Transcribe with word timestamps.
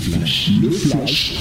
flash, 0.00 0.50
le 0.62 0.70
flash, 0.70 1.38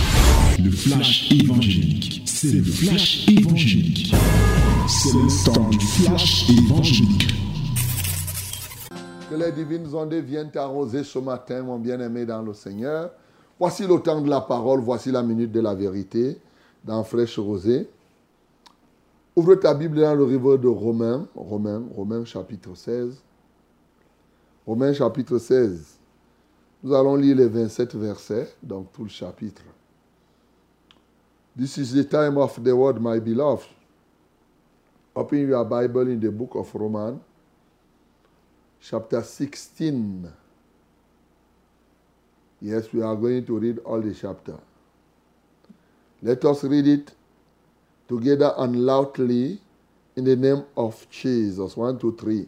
le 0.61 0.71
flash 0.71 1.31
évangélique. 1.31 2.23
C'est 2.25 2.51
le 2.51 2.63
flash 2.63 3.27
évangélique. 3.29 4.13
C'est 4.87 5.13
le 5.13 5.45
temps 5.45 5.69
du 5.69 5.79
flash 5.79 6.49
évangélique. 6.49 7.33
Que 9.29 9.35
les 9.35 9.51
divines 9.53 9.87
ondes 9.93 10.13
viennent 10.13 10.51
t'arroser 10.51 11.05
ce 11.05 11.19
matin, 11.19 11.63
mon 11.63 11.79
bien-aimé 11.79 12.25
dans 12.25 12.41
le 12.41 12.53
Seigneur. 12.53 13.11
Voici 13.57 13.87
le 13.87 13.97
temps 13.99 14.19
de 14.19 14.29
la 14.29 14.41
parole, 14.41 14.81
voici 14.81 15.11
la 15.11 15.23
minute 15.23 15.51
de 15.51 15.61
la 15.61 15.73
vérité 15.73 16.37
dans 16.83 17.03
Fraîche 17.03 17.39
Rosée. 17.39 17.87
Ouvre 19.35 19.55
ta 19.55 19.73
Bible 19.73 20.01
dans 20.01 20.15
le 20.15 20.25
livre 20.25 20.57
de 20.57 20.67
Romains, 20.67 21.27
Romains, 21.33 21.83
Romains 21.95 22.25
chapitre 22.25 22.75
16. 22.75 23.23
Romains 24.65 24.93
chapitre 24.93 25.37
16. 25.37 25.98
Nous 26.81 26.93
allons 26.93 27.15
lire 27.15 27.35
les 27.35 27.47
27 27.47 27.95
versets, 27.95 28.55
donc 28.63 28.91
tout 28.93 29.03
le 29.03 29.09
chapitre. 29.09 29.61
This 31.57 31.77
is 31.77 31.93
the 31.93 32.07
time 32.07 32.37
of 32.37 32.57
the 32.63 32.71
word, 32.71 33.01
my 33.01 33.19
beloved. 33.19 33.67
Open 35.13 35.39
your 35.39 35.65
Bible 35.65 36.07
in 36.07 36.19
the 36.19 36.31
book 36.31 36.55
of 36.55 36.73
Romans, 36.73 37.19
chapter 38.79 39.21
16. 39.21 40.31
Yes, 42.61 42.93
we 42.93 43.01
are 43.01 43.15
going 43.15 43.43
to 43.43 43.57
read 43.59 43.79
all 43.79 43.99
the 43.99 44.13
chapter. 44.13 44.55
Let 46.21 46.45
us 46.45 46.63
read 46.63 46.87
it 46.87 47.11
together 48.07 48.53
and 48.57 48.85
loudly 48.85 49.59
in 50.15 50.23
the 50.23 50.35
name 50.37 50.63
of 50.77 51.05
Jesus. 51.09 51.75
One, 51.75 51.99
two, 51.99 52.15
three. 52.15 52.47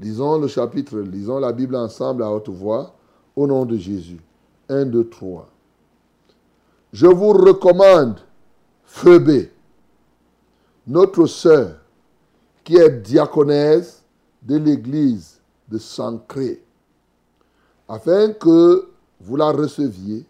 Lisons 0.00 0.38
le 0.38 0.48
chapitre, 0.48 1.02
lisons 1.02 1.40
la 1.40 1.52
Bible 1.52 1.76
ensemble 1.76 2.24
à 2.24 2.30
haute 2.30 2.48
voix 2.48 2.96
au 3.40 3.46
nom 3.46 3.64
de 3.64 3.76
Jésus. 3.76 4.20
1, 4.68 4.84
2, 4.86 5.08
3. 5.08 5.48
Je 6.92 7.06
vous 7.06 7.32
recommande 7.32 8.20
Phoebe, 8.84 9.48
notre 10.86 11.26
sœur, 11.26 11.76
qui 12.62 12.76
est 12.76 12.90
diaconesse 12.90 14.02
de 14.42 14.56
l'église 14.56 15.40
de 15.68 15.78
Sancré, 15.78 16.62
afin 17.88 18.32
que 18.32 18.88
vous 19.20 19.36
la 19.36 19.50
receviez 19.52 20.26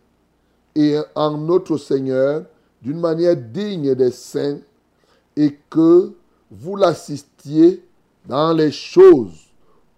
et 0.77 0.97
en 1.17 1.37
notre 1.37 1.79
Seigneur 1.79 2.45
d'une 2.81 3.01
manière 3.01 3.37
digne 3.37 3.95
des 3.95 4.13
saints 4.13 4.61
et 5.37 5.59
que 5.69 6.13
vous 6.51 6.77
l'assistiez 6.77 7.83
dans 8.27 8.53
les 8.53 8.71
choses 8.71 9.49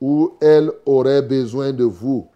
où 0.00 0.32
elle 0.40 0.72
aurait 0.86 1.22
besoin 1.22 1.72
de 1.72 1.84
vous 1.84 2.26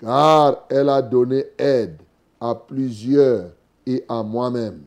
car 0.00 0.64
elle 0.70 0.88
a 0.88 1.02
donné 1.02 1.44
aide 1.58 1.98
à 2.40 2.54
plusieurs 2.54 3.50
et 3.86 4.02
à 4.08 4.22
moi-même. 4.22 4.82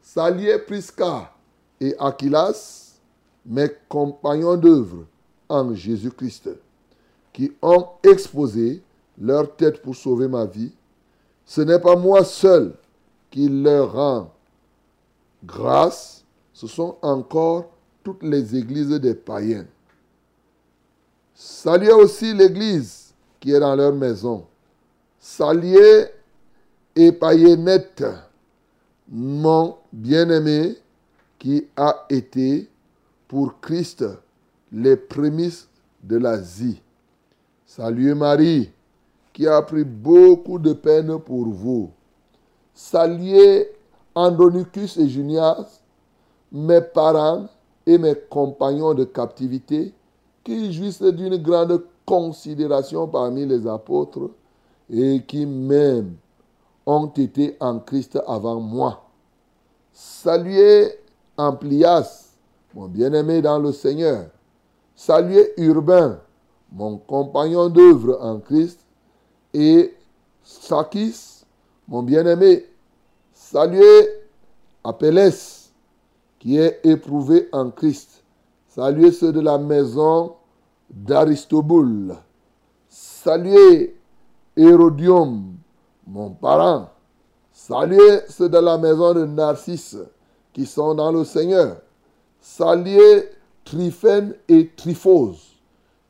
Saluez 0.00 0.58
Prisca 0.60 1.32
et 1.80 1.94
Aquilas, 1.98 3.00
mes 3.44 3.68
compagnons 3.88 4.56
d'œuvre 4.56 5.04
en 5.48 5.74
Jésus-Christ, 5.74 6.50
qui 7.32 7.52
ont 7.60 7.88
exposé 8.02 8.82
leur 9.18 9.54
tête 9.56 9.82
pour 9.82 9.96
sauver 9.96 10.28
ma 10.28 10.44
vie. 10.46 10.72
Ce 11.44 11.60
n'est 11.60 11.80
pas 11.80 11.96
moi 11.96 12.24
seul 12.24 12.74
qui 13.30 13.48
leur 13.48 13.92
rend 13.92 14.30
grâce, 15.44 16.24
ce 16.52 16.66
sont 16.66 16.96
encore 17.02 17.70
toutes 18.04 18.22
les 18.22 18.56
églises 18.56 18.88
des 18.88 19.14
païens. 19.14 19.66
Saluez 21.34 21.92
aussi 21.92 22.32
l'église 22.32 23.03
qui 23.44 23.52
est 23.52 23.60
dans 23.60 23.76
leur 23.76 23.92
maison. 23.92 24.46
Saluez 25.20 26.06
et 26.96 27.12
païennette, 27.12 28.02
mon 29.06 29.76
bien-aimé, 29.92 30.78
qui 31.38 31.66
a 31.76 32.06
été 32.08 32.70
pour 33.28 33.60
Christ 33.60 34.02
les 34.72 34.96
prémices 34.96 35.68
de 36.02 36.16
l'Asie. 36.16 36.80
Saluez 37.66 38.14
Marie, 38.14 38.70
qui 39.34 39.46
a 39.46 39.60
pris 39.60 39.84
beaucoup 39.84 40.58
de 40.58 40.72
peine 40.72 41.18
pour 41.18 41.46
vous. 41.46 41.90
Saluez 42.72 43.72
Andronicus 44.14 44.96
et 44.96 45.06
Junias, 45.06 45.82
mes 46.50 46.80
parents 46.80 47.46
et 47.84 47.98
mes 47.98 48.14
compagnons 48.30 48.94
de 48.94 49.04
captivité, 49.04 49.92
qui 50.42 50.72
jouissent 50.72 51.02
d'une 51.02 51.36
grande 51.36 51.84
considération 52.06 53.08
parmi 53.08 53.46
les 53.46 53.66
apôtres 53.66 54.30
et 54.90 55.22
qui 55.26 55.46
même 55.46 56.16
ont 56.86 57.06
été 57.06 57.56
en 57.60 57.78
Christ 57.78 58.18
avant 58.26 58.60
moi. 58.60 59.02
Saluez 59.92 60.98
Amplias, 61.36 62.34
mon 62.74 62.86
bien-aimé 62.88 63.40
dans 63.40 63.58
le 63.58 63.72
Seigneur. 63.72 64.26
Saluez 64.94 65.52
Urbain, 65.56 66.20
mon 66.72 66.98
compagnon 66.98 67.68
d'œuvre 67.68 68.18
en 68.20 68.38
Christ. 68.38 68.80
Et 69.52 69.94
Sakis, 70.42 71.44
mon 71.88 72.02
bien-aimé. 72.02 72.66
Saluez 73.32 74.08
Apelles, 74.82 75.32
qui 76.38 76.58
est 76.58 76.80
éprouvé 76.84 77.48
en 77.52 77.70
Christ. 77.70 78.22
Saluez 78.68 79.12
ceux 79.12 79.32
de 79.32 79.40
la 79.40 79.56
maison 79.58 80.34
d'Aristoboule. 80.90 82.14
Saluez 82.88 83.96
Hérodium, 84.56 85.54
mon 86.06 86.30
parent. 86.30 86.90
Saluez 87.52 88.20
ceux 88.28 88.48
de 88.48 88.58
la 88.58 88.78
maison 88.78 89.14
de 89.14 89.24
Narcisse 89.24 89.96
qui 90.52 90.66
sont 90.66 90.94
dans 90.94 91.10
le 91.10 91.24
Seigneur. 91.24 91.78
Saluez 92.40 93.30
Tryphène 93.64 94.34
et 94.48 94.70
Tryphose 94.76 95.56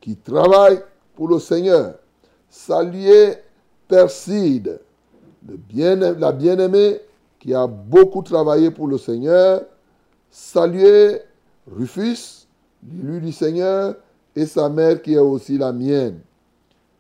qui 0.01 0.17
travaillent 0.17 0.83
pour 1.15 1.29
le 1.29 1.39
Seigneur. 1.39 1.95
Saluez 2.51 3.37
Perside, 3.87 4.81
bien, 5.43 5.97
la 5.97 6.33
bien-aimée 6.33 7.01
qui 7.39 7.55
a 7.55 7.67
beaucoup 7.67 8.23
travaillé 8.23 8.71
pour 8.71 8.89
le 8.89 8.99
Seigneur. 8.99 9.63
Saluez 10.31 11.21
Rufus, 11.71 12.47
l'élu 12.83 13.21
du 13.21 13.33
Seigneur 13.33 13.95
et 14.37 14.47
sa 14.47 14.69
mère 14.69 15.01
qui 15.03 15.15
est 15.15 15.19
aussi 15.19 15.59
la 15.59 15.73
mienne. 15.73 16.21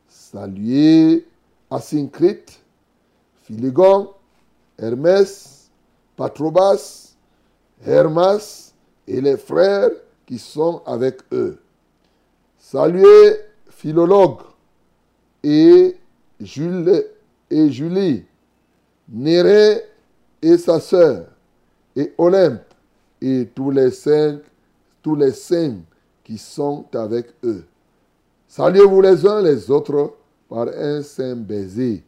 Saluez 0.09 1.27
Asyncrite, 1.71 2.61
Philégon, 3.43 4.11
Hermès, 4.79 5.71
Patrobas, 6.17 7.15
Hermas 7.85 8.73
et 9.07 9.21
les 9.21 9.37
frères 9.37 9.91
qui 10.27 10.39
sont 10.39 10.83
avec 10.87 11.21
eux. 11.33 11.59
Saluez 12.59 13.37
Philologue 13.69 14.41
et 15.43 15.97
Jules 16.41 17.05
et 17.51 17.71
Julie, 17.71 18.25
Néré 19.09 19.83
et 20.41 20.57
sa 20.57 20.81
sœur, 20.81 21.27
et 21.95 22.15
Olympe 22.17 22.63
et 23.21 23.49
tous 23.55 23.71
les 23.71 23.91
saints, 23.91 24.41
tous 25.03 25.17
les 25.17 25.33
saints 25.33 25.81
qui 26.25 26.39
sont 26.39 26.87
avec 26.95 27.29
eux. 27.45 27.65
Saluez-vous 28.49 29.01
les 29.01 29.27
uns 29.27 29.43
les 29.43 29.71
autres 29.71 30.15
par 30.49 30.69
un 30.69 31.03
saint 31.03 31.37
baiser. 31.37 32.03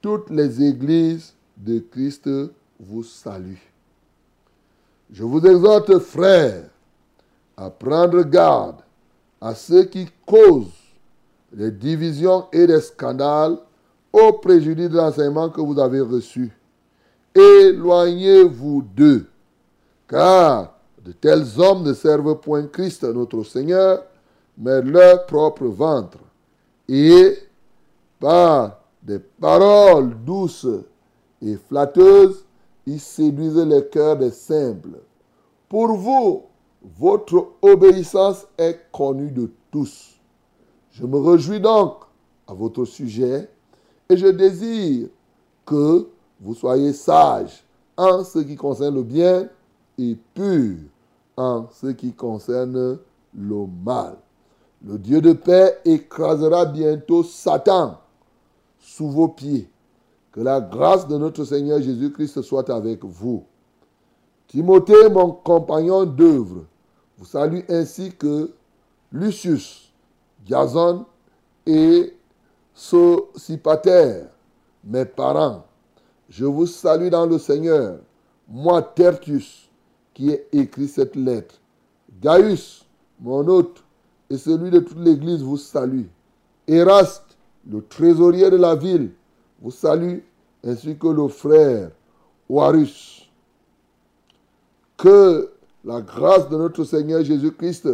Toutes 0.00 0.30
les 0.30 0.62
églises 0.62 1.34
de 1.56 1.78
Christ 1.78 2.28
vous 2.78 3.02
saluent. 3.02 3.62
Je 5.10 5.24
vous 5.24 5.44
exhorte, 5.46 5.98
frères, 5.98 6.68
à 7.56 7.70
prendre 7.70 8.22
garde 8.22 8.82
à 9.40 9.54
ceux 9.54 9.84
qui 9.84 10.08
causent 10.26 10.72
les 11.52 11.70
divisions 11.70 12.46
et 12.52 12.66
les 12.66 12.80
scandales 12.80 13.58
au 14.12 14.32
préjudice 14.34 14.90
de 14.90 14.96
l'enseignement 14.96 15.50
que 15.50 15.60
vous 15.60 15.78
avez 15.78 16.00
reçu. 16.00 16.50
Éloignez-vous 17.34 18.82
d'eux, 18.94 19.26
car 20.08 20.73
de 21.04 21.12
tels 21.12 21.60
hommes 21.60 21.82
ne 21.82 21.92
servent 21.92 22.40
point 22.40 22.66
Christ 22.66 23.04
notre 23.04 23.42
Seigneur, 23.44 24.04
mais 24.56 24.80
leur 24.80 25.26
propre 25.26 25.66
ventre. 25.66 26.18
Et 26.88 27.36
par 28.18 28.80
des 29.02 29.18
paroles 29.18 30.14
douces 30.24 30.66
et 31.42 31.56
flatteuses, 31.56 32.44
ils 32.86 33.00
séduisent 33.00 33.56
les 33.66 33.86
cœurs 33.88 34.16
des 34.16 34.30
simples. 34.30 35.00
Pour 35.68 35.88
vous, 35.94 36.44
votre 36.98 37.48
obéissance 37.60 38.46
est 38.56 38.80
connue 38.90 39.30
de 39.30 39.50
tous. 39.70 40.14
Je 40.92 41.04
me 41.04 41.18
réjouis 41.18 41.60
donc 41.60 41.96
à 42.46 42.54
votre 42.54 42.84
sujet 42.86 43.48
et 44.08 44.16
je 44.16 44.28
désire 44.28 45.08
que 45.66 46.06
vous 46.40 46.54
soyez 46.54 46.92
sages 46.92 47.62
en 47.96 48.24
ce 48.24 48.38
qui 48.38 48.56
concerne 48.56 48.94
le 48.94 49.02
bien 49.02 49.48
et 49.98 50.16
purs 50.34 50.78
en 51.36 51.66
ce 51.72 51.88
qui 51.88 52.12
concerne 52.12 52.98
le 53.34 53.66
mal. 53.84 54.16
Le 54.84 54.98
Dieu 54.98 55.20
de 55.20 55.32
paix 55.32 55.78
écrasera 55.84 56.66
bientôt 56.66 57.22
Satan 57.22 57.98
sous 58.78 59.08
vos 59.08 59.28
pieds. 59.28 59.70
Que 60.30 60.40
la 60.40 60.60
grâce 60.60 61.06
de 61.06 61.16
notre 61.16 61.44
Seigneur 61.44 61.80
Jésus-Christ 61.80 62.42
soit 62.42 62.68
avec 62.68 63.04
vous. 63.04 63.44
Timothée, 64.48 65.08
mon 65.08 65.30
compagnon 65.30 66.04
d'œuvre, 66.04 66.64
vous 67.16 67.24
salue 67.24 67.60
ainsi 67.68 68.12
que 68.12 68.52
Lucius, 69.12 69.92
Jason 70.44 71.06
et 71.66 72.14
Sosipater, 72.74 74.24
mes 74.84 75.04
parents. 75.04 75.64
Je 76.28 76.44
vous 76.44 76.66
salue 76.66 77.08
dans 77.08 77.26
le 77.26 77.38
Seigneur, 77.38 78.00
moi 78.48 78.82
Tertius, 78.82 79.63
qui 80.14 80.30
ai 80.30 80.46
écrit 80.52 80.88
cette 80.88 81.16
lettre. 81.16 81.56
Gaius, 82.22 82.86
mon 83.20 83.46
hôte, 83.46 83.82
et 84.30 84.38
celui 84.38 84.70
de 84.70 84.78
toute 84.78 84.98
l'Église 84.98 85.42
vous 85.42 85.56
salue. 85.56 86.06
Eraste, 86.66 87.36
le 87.70 87.82
trésorier 87.82 88.50
de 88.50 88.56
la 88.56 88.74
ville, 88.74 89.10
vous 89.60 89.70
salue, 89.70 90.20
ainsi 90.64 90.96
que 90.96 91.08
le 91.08 91.28
frère 91.28 91.90
Oarus. 92.48 93.28
Que 94.96 95.50
la 95.84 96.00
grâce 96.00 96.48
de 96.48 96.56
notre 96.56 96.84
Seigneur 96.84 97.22
Jésus-Christ 97.22 97.88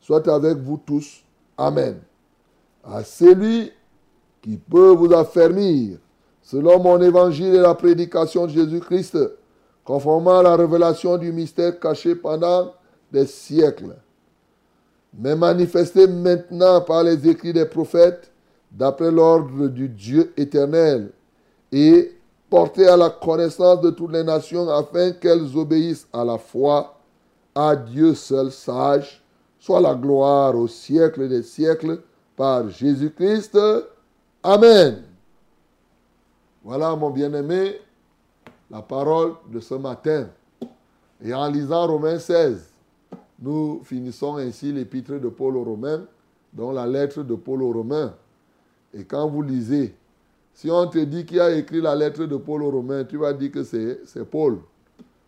soit 0.00 0.26
avec 0.28 0.58
vous 0.58 0.80
tous. 0.84 1.22
Amen. 1.58 1.98
À 2.84 3.02
celui 3.02 3.72
qui 4.40 4.56
peut 4.56 4.90
vous 4.90 5.12
affermir, 5.12 5.98
selon 6.42 6.80
mon 6.80 7.00
évangile 7.02 7.54
et 7.54 7.60
la 7.60 7.74
prédication 7.74 8.46
de 8.46 8.52
Jésus-Christ, 8.52 9.18
conformément 9.86 10.40
à 10.40 10.42
la 10.42 10.56
révélation 10.56 11.16
du 11.16 11.32
mystère 11.32 11.78
caché 11.78 12.16
pendant 12.16 12.72
des 13.12 13.24
siècles, 13.24 13.94
mais 15.16 15.36
manifesté 15.36 16.08
maintenant 16.08 16.80
par 16.80 17.04
les 17.04 17.26
écrits 17.28 17.52
des 17.52 17.64
prophètes, 17.64 18.32
d'après 18.70 19.12
l'ordre 19.12 19.68
du 19.68 19.88
Dieu 19.88 20.34
éternel, 20.36 21.12
et 21.70 22.12
porté 22.50 22.86
à 22.88 22.96
la 22.96 23.10
connaissance 23.10 23.80
de 23.80 23.90
toutes 23.90 24.12
les 24.12 24.24
nations 24.24 24.68
afin 24.68 25.12
qu'elles 25.12 25.56
obéissent 25.56 26.08
à 26.12 26.24
la 26.24 26.36
foi 26.36 26.96
à 27.54 27.76
Dieu 27.76 28.14
seul 28.14 28.50
sage, 28.50 29.22
soit 29.58 29.80
la 29.80 29.94
gloire 29.94 30.54
au 30.56 30.66
siècle 30.66 31.28
des 31.28 31.42
siècles 31.42 32.00
par 32.36 32.68
Jésus-Christ. 32.68 33.56
Amen. 34.42 35.02
Voilà, 36.62 36.94
mon 36.96 37.10
bien-aimé, 37.10 37.80
la 38.70 38.82
parole 38.82 39.34
de 39.50 39.60
ce 39.60 39.74
matin. 39.74 40.28
Et 41.22 41.32
en 41.32 41.48
lisant 41.48 41.86
Romains 41.86 42.18
16, 42.18 42.72
nous 43.40 43.80
finissons 43.84 44.36
ainsi 44.36 44.72
l'épître 44.72 45.12
de 45.12 45.28
Paul 45.28 45.56
aux 45.56 45.64
Romains, 45.64 46.04
dont 46.52 46.72
la 46.72 46.86
lettre 46.86 47.22
de 47.22 47.34
Paul 47.34 47.62
aux 47.62 47.72
Romains. 47.72 48.14
Et 48.94 49.04
quand 49.04 49.28
vous 49.28 49.42
lisez, 49.42 49.94
si 50.54 50.70
on 50.70 50.86
te 50.86 50.98
dit 50.98 51.26
qui 51.26 51.38
a 51.38 51.54
écrit 51.54 51.80
la 51.80 51.94
lettre 51.94 52.24
de 52.24 52.36
Paul 52.36 52.62
aux 52.62 52.70
Romains, 52.70 53.04
tu 53.04 53.18
vas 53.18 53.32
dire 53.32 53.52
que 53.52 53.62
c'est 53.62 54.24
Paul. 54.30 54.58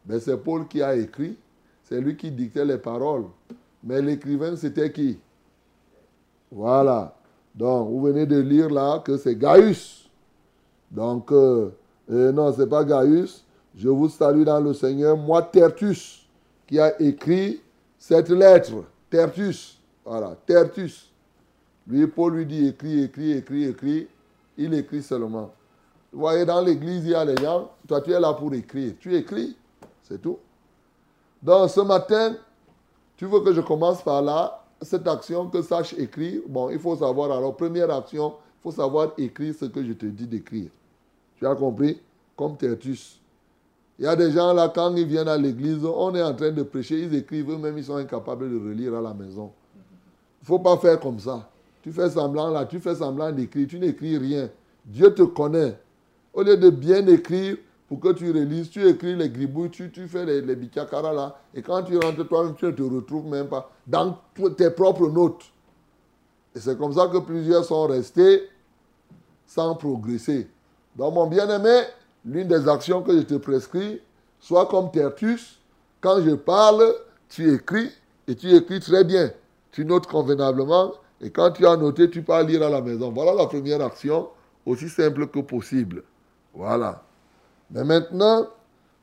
Mais 0.07 0.21
c'est 0.21 0.39
Paul 0.39 0.67
qui 0.67 0.83
a 0.83 0.97
écrit, 0.97 1.37
c'est 1.85 2.01
lui 2.01 2.17
qui 2.17 2.31
dictait 2.31 2.65
les 2.65 2.79
paroles. 2.79 3.25
Mais 3.85 4.01
l'écrivain, 4.01 4.57
c'était 4.57 4.91
qui? 4.91 5.19
Voilà. 6.51 7.15
Donc, 7.55 7.91
vous 7.91 8.01
venez 8.01 8.25
de 8.25 8.39
lire 8.39 8.71
là 8.71 9.01
que 9.01 9.17
c'est 9.17 9.37
Gaius. 9.37 10.09
Donc, 10.91 11.31
euh, 11.33 11.71
non, 12.09 12.53
ce 12.53 12.63
n'est 12.63 12.67
pas 12.67 12.85
Gaius. 12.85 13.45
Je 13.77 13.89
vous 13.89 14.09
salue 14.09 14.45
dans 14.45 14.61
le 14.61 14.73
Seigneur. 14.73 15.17
Moi, 15.17 15.43
Tertus, 15.43 16.27
qui 16.67 16.81
a 16.81 17.01
écrit 17.01 17.61
cette 17.99 18.31
lettre. 18.31 18.73
Tertus. 19.11 19.79
Voilà, 20.05 20.37
Tertus. 20.47 21.11
Lui, 21.87 22.07
Paul 22.07 22.35
lui 22.35 22.47
dit 22.47 22.69
écrit, 22.69 23.03
écrit, 23.03 23.33
écrit, 23.33 23.65
écrit. 23.65 24.09
Il 24.57 24.75
écrit 24.75 25.03
seulement. 25.03 25.53
Vous 26.13 26.21
voyez, 26.21 26.45
dans 26.45 26.61
l'église, 26.61 27.05
il 27.05 27.11
y 27.11 27.15
a 27.15 27.25
les 27.25 27.37
gens. 27.37 27.71
Toi, 27.87 28.01
tu 28.01 28.13
es 28.13 28.19
là 28.21 28.33
pour 28.33 28.53
écrire. 28.55 28.95
Tu 28.99 29.15
écris. 29.15 29.57
C'est 30.03 30.21
tout. 30.21 30.39
Donc, 31.43 31.71
ce 31.71 31.81
matin, 31.81 32.37
tu 33.17 33.27
veux 33.27 33.41
que 33.41 33.53
je 33.53 33.61
commence 33.61 34.03
par 34.03 34.23
là, 34.23 34.65
cette 34.83 35.07
action 35.07 35.49
que 35.49 35.63
sache 35.63 35.93
écrire. 35.95 36.41
Bon, 36.49 36.71
il 36.71 36.79
faut 36.79 36.97
savoir 36.97 37.31
alors, 37.31 37.57
première 37.57 37.91
action, 37.91 38.35
il 38.59 38.63
faut 38.63 38.73
savoir 38.73 39.13
écrire 39.19 39.55
ce 39.59 39.67
que 39.67 39.85
je 39.85 39.93
te 39.93 40.07
dis 40.07 40.27
d'écrire. 40.27 40.71
Tu 41.39 41.47
as 41.47 41.55
compris? 41.55 42.01
Comme 42.37 42.57
Tertus. 42.57 43.21
Il 43.99 44.05
y 44.05 44.09
a 44.09 44.15
des 44.15 44.31
gens 44.31 44.53
là, 44.53 44.71
quand 44.73 44.95
ils 44.95 45.07
viennent 45.07 45.29
à 45.29 45.37
l'église, 45.37 45.85
on 45.85 46.15
est 46.15 46.23
en 46.23 46.35
train 46.35 46.53
de 46.53 46.63
prêcher, 46.63 47.01
ils 47.03 47.15
écrivent 47.17 47.51
eux-mêmes, 47.51 47.79
ils 47.79 47.85
sont 47.85 47.97
incapables 47.97 48.49
de 48.49 48.57
relire 48.57 48.95
à 48.95 49.01
la 49.01 49.13
maison. 49.13 49.51
Il 49.75 50.43
ne 50.43 50.47
faut 50.47 50.61
pas 50.61 50.77
faire 50.77 51.01
comme 51.01 51.19
ça. 51.19 51.49
Tu 51.83 51.91
fais 51.91 52.11
semblant 52.11 52.51
là, 52.51 52.65
tu 52.65 52.79
fais 52.79 52.95
semblant 52.95 53.33
d'écrire, 53.33 53.67
tu 53.69 53.79
n'écris 53.79 54.17
rien. 54.17 54.51
Dieu 54.85 55.13
te 55.13 55.23
connaît. 55.23 55.77
Au 56.33 56.43
lieu 56.43 56.57
de 56.57 56.71
bien 56.71 57.05
écrire, 57.09 57.57
pour 57.89 57.99
que 58.01 58.13
tu 58.13 58.31
relises, 58.31 58.71
tu 58.71 58.87
écris 58.87 59.17
les 59.17 59.31
gribouilles, 59.31 59.71
tu, 59.71 59.91
fais 60.07 60.25
les, 60.27 60.43
les 60.43 60.55
là, 60.55 61.41
et 61.55 61.63
quand 61.63 61.83
tu 61.83 61.97
rentres 61.97 62.29
toi-même, 62.29 62.55
tu 62.55 62.67
ne 62.67 62.71
te 62.71 62.83
retrouves 62.83 63.27
même 63.27 63.49
pas 63.49 63.71
dans 63.87 64.19
tes 64.57 64.71
propres 64.71 65.09
notes. 65.09 65.45
Et 66.55 66.61
c'est 66.61 66.77
comme 66.77 66.93
ça 66.93 67.09
que 67.09 67.19
plusieurs 67.19 67.65
sont 67.65 67.87
restés 67.87 68.43
sans 69.47 69.75
progresser. 69.75 70.49
Donc, 70.99 71.15
mon 71.15 71.29
bien-aimé, 71.29 71.83
l'une 72.25 72.49
des 72.49 72.69
actions 72.69 73.03
que 73.03 73.17
je 73.17 73.23
te 73.23 73.35
prescris, 73.35 74.03
soit 74.41 74.67
comme 74.67 74.91
Tertus, 74.91 75.61
quand 76.01 76.21
je 76.21 76.35
parle, 76.35 76.93
tu 77.29 77.55
écris, 77.55 77.91
et 78.27 78.35
tu 78.35 78.51
écris 78.51 78.81
très 78.81 79.05
bien. 79.05 79.31
Tu 79.71 79.85
notes 79.85 80.09
convenablement, 80.09 80.93
et 81.21 81.31
quand 81.31 81.53
tu 81.53 81.65
as 81.67 81.77
noté, 81.77 82.11
tu 82.11 82.23
peux 82.23 82.43
lire 82.43 82.65
à 82.65 82.69
la 82.69 82.81
maison. 82.81 83.13
Voilà 83.13 83.33
la 83.33 83.47
première 83.47 83.81
action, 83.81 84.29
aussi 84.67 84.89
simple 84.89 85.29
que 85.29 85.39
possible. 85.39 86.03
Voilà. 86.53 87.03
Mais 87.71 87.85
maintenant, 87.85 88.49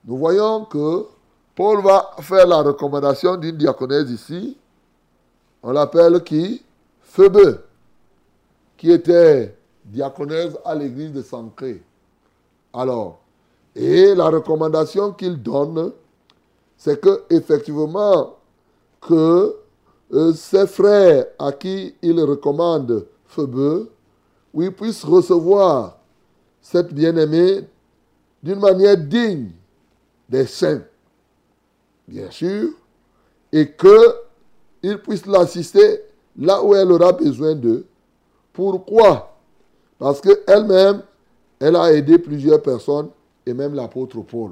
nous 0.04 0.18
voyons 0.18 0.66
que 0.66 1.06
Paul 1.56 1.82
va 1.82 2.12
faire 2.20 2.46
la 2.46 2.62
recommandation 2.62 3.38
d'une 3.38 3.56
diaconesse 3.56 4.10
ici. 4.10 4.58
On 5.64 5.72
l'appelle 5.72 6.22
qui? 6.24 6.62
Phoebe, 7.02 7.62
qui 8.76 8.92
était 8.92 9.56
diaconesse 9.86 10.58
à 10.66 10.76
l'église 10.76 11.14
de 11.14 11.22
Sancré. 11.22 11.82
Alors, 12.74 13.20
et 13.76 14.16
la 14.16 14.30
recommandation 14.30 15.12
qu'il 15.12 15.42
donne, 15.42 15.92
c'est 16.78 17.00
que 17.00 17.24
effectivement 17.30 18.36
que 19.02 19.56
euh, 20.14 20.34
ses 20.34 20.68
frères 20.68 21.28
à 21.38 21.52
qui 21.52 21.96
il 22.02 22.20
recommande 22.22 23.06
Phoebe, 23.26 23.88
oui, 24.54 24.72
puissent 24.72 25.04
recevoir 25.04 25.98
cette 26.62 26.94
bien-aimée 26.94 27.68
d'une 28.42 28.60
manière 28.60 28.98
digne 28.98 29.52
des 30.30 30.46
saints, 30.46 30.82
bien 32.08 32.32
sûr, 32.32 32.70
et 33.52 33.72
qu'il 33.72 34.98
puisse 35.00 35.26
l'assister 35.26 36.02
là 36.38 36.64
où 36.64 36.74
elle 36.74 36.92
aura 36.92 37.12
besoin 37.12 37.56
d'eux. 37.56 37.86
Pourquoi 38.54 39.35
Parce 39.98 40.22
qu'elle-même, 40.22 41.04
elle 41.60 41.76
a 41.76 41.94
aidé 41.94 42.18
plusieurs 42.20 42.62
personnes 42.62 43.10
et 43.46 43.54
même 43.54 43.74
l'apôtre 43.74 44.22
Paul. 44.22 44.52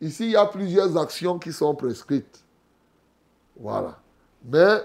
Ici, 0.00 0.26
il 0.26 0.30
y 0.32 0.36
a 0.36 0.46
plusieurs 0.46 0.96
actions 0.96 1.38
qui 1.38 1.52
sont 1.52 1.74
prescrites. 1.74 2.44
Voilà. 3.58 3.98
Mais 4.44 4.80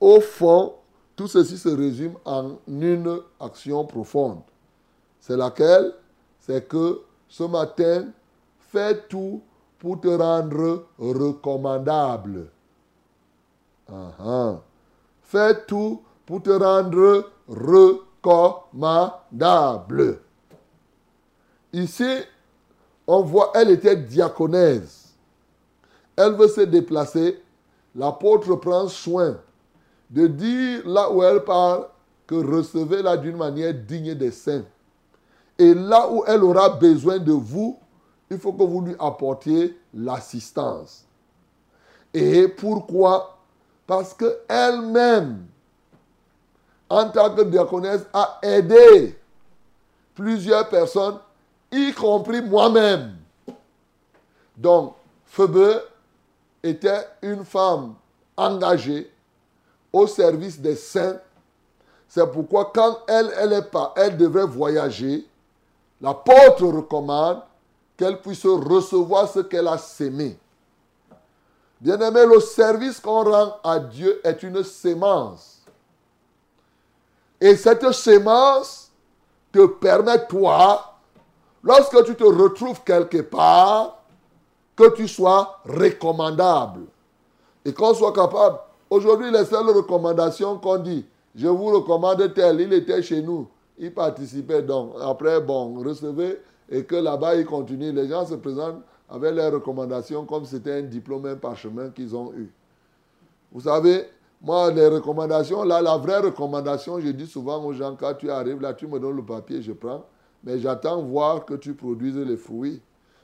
au 0.00 0.20
fond, 0.20 0.74
tout 1.14 1.28
ceci 1.28 1.58
se 1.58 1.68
résume 1.68 2.14
en 2.24 2.56
une 2.66 3.20
action 3.38 3.84
profonde. 3.84 4.40
C'est 5.20 5.36
laquelle? 5.36 5.92
C'est 6.40 6.66
que 6.66 7.00
ce 7.28 7.42
matin, 7.42 8.06
fais 8.58 9.02
tout 9.08 9.42
pour 9.78 10.00
te 10.00 10.08
rendre 10.08 10.86
recommandable. 10.98 12.48
Fais 15.22 15.64
tout 15.66 16.02
pour 16.24 16.42
te 16.42 16.50
rendre 16.50 17.30
recommandable. 17.48 18.05
Ici, 21.72 22.18
on 23.06 23.22
voit, 23.22 23.52
elle 23.54 23.70
était 23.70 23.96
diaconèse. 23.96 25.14
Elle 26.16 26.32
veut 26.34 26.48
se 26.48 26.62
déplacer. 26.62 27.42
L'apôtre 27.94 28.54
prend 28.56 28.88
soin 28.88 29.38
de 30.10 30.26
dire 30.26 30.86
là 30.86 31.10
où 31.10 31.22
elle 31.22 31.44
part 31.44 31.88
que 32.26 32.34
recevez-la 32.34 33.16
d'une 33.16 33.36
manière 33.36 33.74
digne 33.74 34.14
des 34.14 34.30
saints. 34.30 34.64
Et 35.58 35.72
là 35.72 36.10
où 36.10 36.24
elle 36.26 36.42
aura 36.42 36.68
besoin 36.70 37.18
de 37.18 37.32
vous, 37.32 37.78
il 38.30 38.38
faut 38.38 38.52
que 38.52 38.62
vous 38.62 38.80
lui 38.82 38.94
apportiez 38.98 39.78
l'assistance. 39.94 41.06
Et 42.12 42.48
pourquoi? 42.48 43.38
Parce 43.86 44.12
qu'elle-même, 44.14 45.46
en 46.88 47.08
tant 47.10 47.34
que 47.34 47.42
diaconesse, 47.42 48.06
a 48.12 48.38
aidé 48.42 49.18
plusieurs 50.14 50.68
personnes, 50.68 51.18
y 51.70 51.92
compris 51.92 52.42
moi-même. 52.42 53.16
Donc, 54.56 54.94
Phoebe 55.26 55.82
était 56.62 57.06
une 57.22 57.44
femme 57.44 57.94
engagée 58.36 59.12
au 59.92 60.06
service 60.06 60.58
des 60.58 60.76
saints. 60.76 61.18
C'est 62.08 62.30
pourquoi 62.30 62.70
quand 62.74 62.98
elle, 63.08 63.30
elle 63.38 63.52
est 63.52 63.70
pas, 63.70 63.92
elle 63.96 64.16
devrait 64.16 64.46
voyager 64.46 65.26
L'apôtre 66.00 66.66
recommande 66.66 67.42
qu'elle 67.96 68.20
puisse 68.20 68.44
recevoir 68.44 69.28
ce 69.28 69.40
qu'elle 69.40 69.68
a 69.68 69.78
sémé. 69.78 70.38
Bien-aimé, 71.80 72.26
le 72.26 72.40
service 72.40 73.00
qu'on 73.00 73.24
rend 73.24 73.56
à 73.64 73.78
Dieu 73.78 74.20
est 74.24 74.42
une 74.42 74.62
sémence. 74.62 75.55
Et 77.40 77.56
cette 77.56 77.92
sémence 77.92 78.90
te 79.52 79.66
permet, 79.66 80.26
toi, 80.26 80.94
lorsque 81.62 82.04
tu 82.04 82.14
te 82.14 82.24
retrouves 82.24 82.82
quelque 82.84 83.22
part, 83.22 84.02
que 84.74 84.94
tu 84.94 85.08
sois 85.08 85.60
recommandable. 85.64 86.82
Et 87.64 87.72
qu'on 87.72 87.94
soit 87.94 88.12
capable. 88.12 88.58
Aujourd'hui, 88.88 89.30
les 89.30 89.44
seules 89.44 89.70
recommandations 89.70 90.58
qu'on 90.58 90.78
dit, 90.78 91.04
je 91.34 91.48
vous 91.48 91.66
recommande 91.66 92.32
tel, 92.34 92.60
il 92.60 92.72
était 92.72 93.02
chez 93.02 93.20
nous, 93.20 93.48
il 93.78 93.92
participait 93.92 94.62
donc. 94.62 94.92
Après, 95.00 95.40
bon, 95.40 95.82
recevez, 95.82 96.40
et 96.68 96.84
que 96.84 96.96
là-bas, 96.96 97.34
il 97.36 97.46
continue. 97.46 97.92
Les 97.92 98.08
gens 98.08 98.24
se 98.26 98.34
présentent 98.34 98.82
avec 99.08 99.34
leurs 99.34 99.52
recommandations 99.52 100.24
comme 100.24 100.44
c'était 100.44 100.72
un 100.72 100.82
diplôme, 100.82 101.26
un 101.26 101.36
parchemin 101.36 101.90
qu'ils 101.90 102.14
ont 102.14 102.32
eu. 102.32 102.50
Vous 103.52 103.62
savez, 103.62 104.08
moi, 104.40 104.70
les 104.70 104.86
recommandations, 104.88 105.64
là, 105.64 105.80
la 105.80 105.96
vraie 105.96 106.18
recommandation, 106.18 107.00
je 107.00 107.08
dis 107.08 107.26
souvent 107.26 107.62
aux 107.64 107.72
gens, 107.72 107.96
quand 107.98 108.14
tu 108.14 108.30
arrives 108.30 108.60
là, 108.60 108.74
tu 108.74 108.86
me 108.86 108.98
donnes 108.98 109.16
le 109.16 109.24
papier, 109.24 109.62
je 109.62 109.72
prends, 109.72 110.04
mais 110.44 110.58
j'attends 110.58 111.02
voir 111.02 111.44
que 111.44 111.54
tu 111.54 111.74
produises 111.74 112.16
les 112.16 112.36
fruits. 112.36 112.80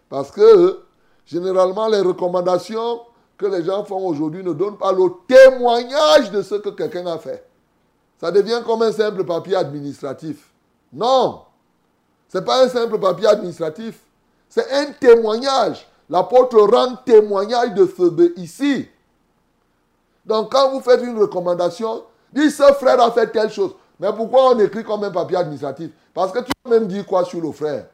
Parce 0.08 0.30
que, 0.30 0.80
généralement, 1.26 1.88
les 1.88 2.00
recommandations 2.00 3.00
que 3.36 3.46
les 3.46 3.64
gens 3.64 3.84
font 3.84 4.06
aujourd'hui 4.06 4.42
ne 4.42 4.52
donnent 4.52 4.78
pas 4.78 4.92
le 4.92 5.04
témoignage 5.26 6.30
de 6.30 6.42
ce 6.42 6.56
que 6.56 6.70
quelqu'un 6.70 7.06
a 7.06 7.18
fait. 7.18 7.46
Ça 8.18 8.30
devient 8.30 8.62
comme 8.64 8.82
un 8.82 8.92
simple 8.92 9.24
papier 9.24 9.56
administratif. 9.56 10.50
Non, 10.92 11.42
ce 12.28 12.38
n'est 12.38 12.44
pas 12.44 12.64
un 12.64 12.68
simple 12.68 12.98
papier 12.98 13.26
administratif. 13.26 14.00
C'est 14.48 14.70
un 14.70 14.92
témoignage. 14.92 15.86
L'apôtre 16.08 16.58
rend 16.60 16.96
témoignage 17.04 17.74
de 17.74 17.86
ce 17.86 18.38
ici. 18.40 18.88
Donc 20.24 20.52
quand 20.52 20.70
vous 20.70 20.80
faites 20.80 21.02
une 21.02 21.18
recommandation, 21.18 22.04
dis 22.32 22.50
ce 22.50 22.62
frère 22.74 23.00
a 23.00 23.10
fait 23.10 23.26
telle 23.28 23.50
chose. 23.50 23.72
Mais 23.98 24.12
pourquoi 24.12 24.54
on 24.54 24.58
écrit 24.58 24.84
comme 24.84 25.04
un 25.04 25.10
papier 25.10 25.36
administratif? 25.36 25.90
Parce 26.14 26.32
que 26.32 26.40
tu 26.40 26.50
vas 26.64 26.70
même 26.70 26.86
dire 26.86 27.06
quoi 27.06 27.24
sur 27.24 27.40
le 27.40 27.52
frère? 27.52 27.86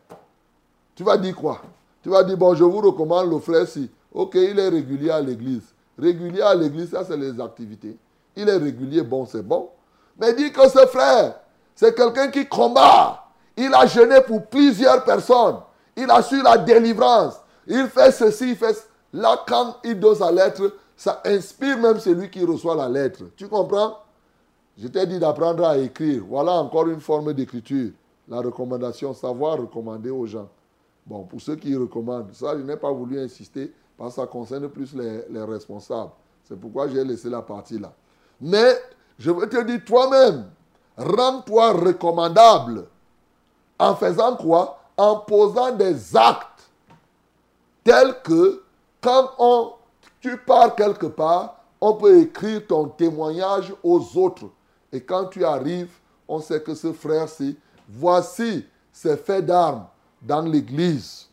Tu 0.94 1.04
vas 1.04 1.16
dire 1.16 1.34
quoi? 1.34 1.60
Tu 2.02 2.08
vas 2.08 2.22
dire, 2.22 2.36
bon, 2.36 2.54
je 2.54 2.64
vous 2.64 2.80
recommande 2.80 3.30
le 3.30 3.38
frère 3.38 3.66
si. 3.66 3.90
Ok, 4.12 4.34
il 4.34 4.58
est 4.58 4.68
régulier 4.68 5.10
à 5.10 5.20
l'église. 5.20 5.62
Régulier 5.98 6.42
à 6.42 6.54
l'église, 6.54 6.90
ça 6.90 7.04
c'est 7.04 7.16
les 7.16 7.40
activités. 7.40 7.96
Il 8.36 8.48
est 8.48 8.56
régulier, 8.56 9.02
bon, 9.02 9.26
c'est 9.26 9.42
bon. 9.42 9.68
Mais 10.18 10.32
dis 10.32 10.52
que 10.52 10.68
ce 10.68 10.86
frère, 10.86 11.34
c'est 11.74 11.94
quelqu'un 11.94 12.28
qui 12.28 12.46
combat. 12.46 13.24
Il 13.56 13.74
a 13.74 13.86
jeûné 13.86 14.20
pour 14.20 14.46
plusieurs 14.46 15.04
personnes. 15.04 15.56
Il 15.96 16.10
a 16.10 16.22
su 16.22 16.42
la 16.42 16.56
délivrance. 16.56 17.34
Il 17.66 17.86
fait 17.88 18.12
ceci, 18.12 18.50
il 18.50 18.56
fait 18.56 18.88
Là, 19.12 19.42
quand 19.46 19.76
il 19.84 19.98
donne 19.98 20.16
sa 20.16 20.30
lettre, 20.30 20.72
ça 20.98 21.22
inspire 21.24 21.78
même 21.78 22.00
celui 22.00 22.28
qui 22.28 22.44
reçoit 22.44 22.74
la 22.74 22.88
lettre. 22.88 23.22
Tu 23.36 23.46
comprends? 23.46 23.98
Je 24.76 24.88
t'ai 24.88 25.06
dit 25.06 25.20
d'apprendre 25.20 25.64
à 25.64 25.78
écrire. 25.78 26.24
Voilà 26.28 26.52
encore 26.54 26.88
une 26.88 27.00
forme 27.00 27.32
d'écriture. 27.32 27.92
La 28.26 28.40
recommandation, 28.40 29.14
savoir 29.14 29.58
recommander 29.58 30.10
aux 30.10 30.26
gens. 30.26 30.48
Bon, 31.06 31.22
pour 31.22 31.40
ceux 31.40 31.54
qui 31.54 31.74
recommandent, 31.76 32.34
ça, 32.34 32.58
je 32.58 32.62
n'ai 32.64 32.76
pas 32.76 32.90
voulu 32.90 33.20
insister 33.20 33.72
parce 33.96 34.16
que 34.16 34.20
ça 34.20 34.26
concerne 34.26 34.68
plus 34.68 34.92
les, 34.94 35.22
les 35.30 35.42
responsables. 35.44 36.10
C'est 36.42 36.58
pourquoi 36.58 36.88
j'ai 36.88 37.04
laissé 37.04 37.30
la 37.30 37.42
partie 37.42 37.78
là. 37.78 37.92
Mais 38.40 38.74
je 39.20 39.30
veux 39.30 39.48
te 39.48 39.62
dire 39.62 39.80
toi-même, 39.86 40.46
rends-toi 40.96 41.72
recommandable. 41.74 42.86
En 43.78 43.94
faisant 43.94 44.34
quoi? 44.34 44.80
En 44.96 45.20
posant 45.20 45.72
des 45.76 46.16
actes 46.16 46.70
tels 47.84 48.20
que 48.24 48.64
quand 49.00 49.30
on, 49.38 49.72
tu 50.20 50.36
pars 50.38 50.74
quelque 50.74 51.06
part, 51.06 51.64
on 51.80 51.94
peut 51.94 52.20
écrire 52.20 52.66
ton 52.66 52.88
témoignage 52.88 53.72
aux 53.82 54.00
autres. 54.16 54.50
Et 54.92 55.00
quand 55.00 55.26
tu 55.26 55.44
arrives, 55.44 55.92
on 56.26 56.40
sait 56.40 56.60
que 56.60 56.74
ce 56.74 56.92
frère-ci, 56.92 57.56
voici 57.88 58.66
ses 58.92 59.16
faits 59.16 59.46
d'armes 59.46 59.86
dans 60.20 60.42
l'église. 60.42 61.26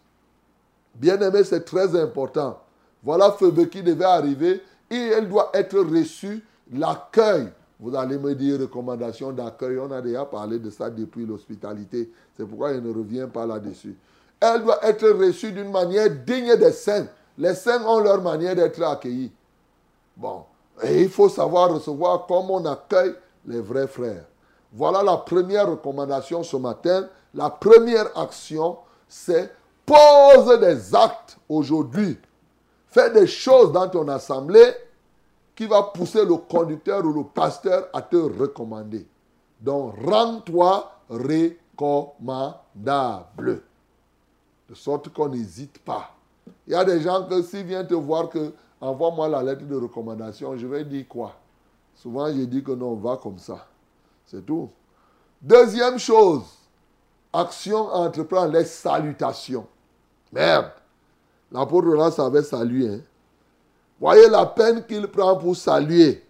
Bien 0.94 1.20
aimé, 1.20 1.44
c'est 1.44 1.66
très 1.66 2.00
important. 2.00 2.60
Voilà 3.04 3.36
ce 3.40 3.46
qui 3.66 3.84
devait 3.84 4.06
arriver 4.06 4.62
et 4.90 4.96
elle 4.96 5.28
doit 5.30 5.50
être 5.54 5.80
reçue 5.80 6.44
l'accueil 6.72 7.50
vous 7.80 7.96
allez 7.96 8.18
me 8.18 8.34
dire 8.36 8.60
recommandation 8.60 9.32
d'accueil. 9.32 9.78
On 9.80 9.92
a 9.92 10.02
déjà 10.02 10.26
parlé 10.26 10.60
de 10.60 10.70
ça 10.70 10.90
depuis 10.90 11.26
l'hospitalité. 11.26 12.10
C'est 12.36 12.46
pourquoi 12.46 12.74
je 12.74 12.80
ne 12.80 12.94
reviens 12.94 13.28
pas 13.28 13.46
là-dessus. 13.46 13.96
Elle 14.40 14.64
doit 14.64 14.84
être 14.86 15.08
reçue 15.10 15.52
d'une 15.52 15.72
manière 15.72 16.10
digne 16.10 16.56
des 16.56 16.72
saints. 16.72 17.08
Les 17.38 17.54
saints 17.54 17.86
ont 17.86 18.00
leur 18.00 18.22
manière 18.22 18.56
d'être 18.56 18.82
accueillis. 18.82 19.32
Bon. 20.16 20.46
Et 20.84 21.04
il 21.04 21.10
faut 21.10 21.30
savoir 21.30 21.74
recevoir 21.74 22.26
comme 22.26 22.52
on 22.52 22.66
accueille 22.66 23.16
les 23.46 23.62
vrais 23.62 23.88
frères. 23.88 24.26
Voilà 24.72 25.04
la 25.04 25.18
première 25.18 25.70
recommandation 25.70 26.44
ce 26.44 26.58
matin. 26.58 27.08
La 27.34 27.50
première 27.50 28.18
action, 28.18 28.78
c'est 29.08 29.52
pose 29.86 30.60
des 30.60 30.96
actes 30.96 31.38
aujourd'hui. 31.48 32.18
Fais 32.88 33.12
des 33.12 33.28
choses 33.28 33.72
dans 33.72 33.88
ton 33.90 34.08
assemblée 34.08 34.74
qui 35.56 35.68
va 35.68 35.84
pousser 35.84 36.26
le 36.26 36.36
conducteur 36.36 37.06
ou 37.06 37.14
le 37.14 37.24
pasteur 37.24 37.88
à 37.94 38.02
te 38.02 38.16
recommander. 38.16 39.06
Donc, 39.62 39.94
rends-toi 40.06 40.92
recommandable. 41.10 43.62
De 44.70 44.76
sorte 44.76 45.10
qu'on 45.10 45.30
n'hésite 45.30 45.80
pas. 45.80 46.15
Il 46.68 46.74
y 46.74 46.76
a 46.76 46.84
des 46.84 47.02
gens 47.02 47.24
que 47.26 47.42
s'ils 47.42 47.66
viennent 47.66 47.88
te 47.88 47.94
voir 47.94 48.30
que 48.30 48.54
envoie-moi 48.82 49.28
la 49.30 49.44
lettre 49.44 49.66
de 49.66 49.76
recommandation, 49.76 50.58
je 50.58 50.68
vais 50.68 50.84
dire 50.84 51.08
quoi? 51.08 51.34
Souvent, 51.96 52.28
je 52.28 52.42
dis 52.44 52.64
que 52.64 52.72
non, 52.72 52.90
on 52.92 52.96
va 52.96 53.18
comme 53.18 53.38
ça. 53.38 53.66
C'est 54.26 54.46
tout. 54.46 54.70
Deuxième 55.42 55.98
chose, 56.00 56.44
action 57.32 57.90
à 57.90 58.00
entreprendre, 58.00 58.54
les 58.54 58.66
salutations. 58.66 59.68
Merde. 60.32 60.72
L'apôtre 61.52 61.96
là 61.96 62.12
savait 62.12 62.44
saluer. 62.44 62.96
Hein? 62.96 63.00
Voyez 64.00 64.28
la 64.30 64.46
peine 64.46 64.86
qu'il 64.86 65.08
prend 65.08 65.38
pour 65.38 65.56
saluer. 65.56 66.24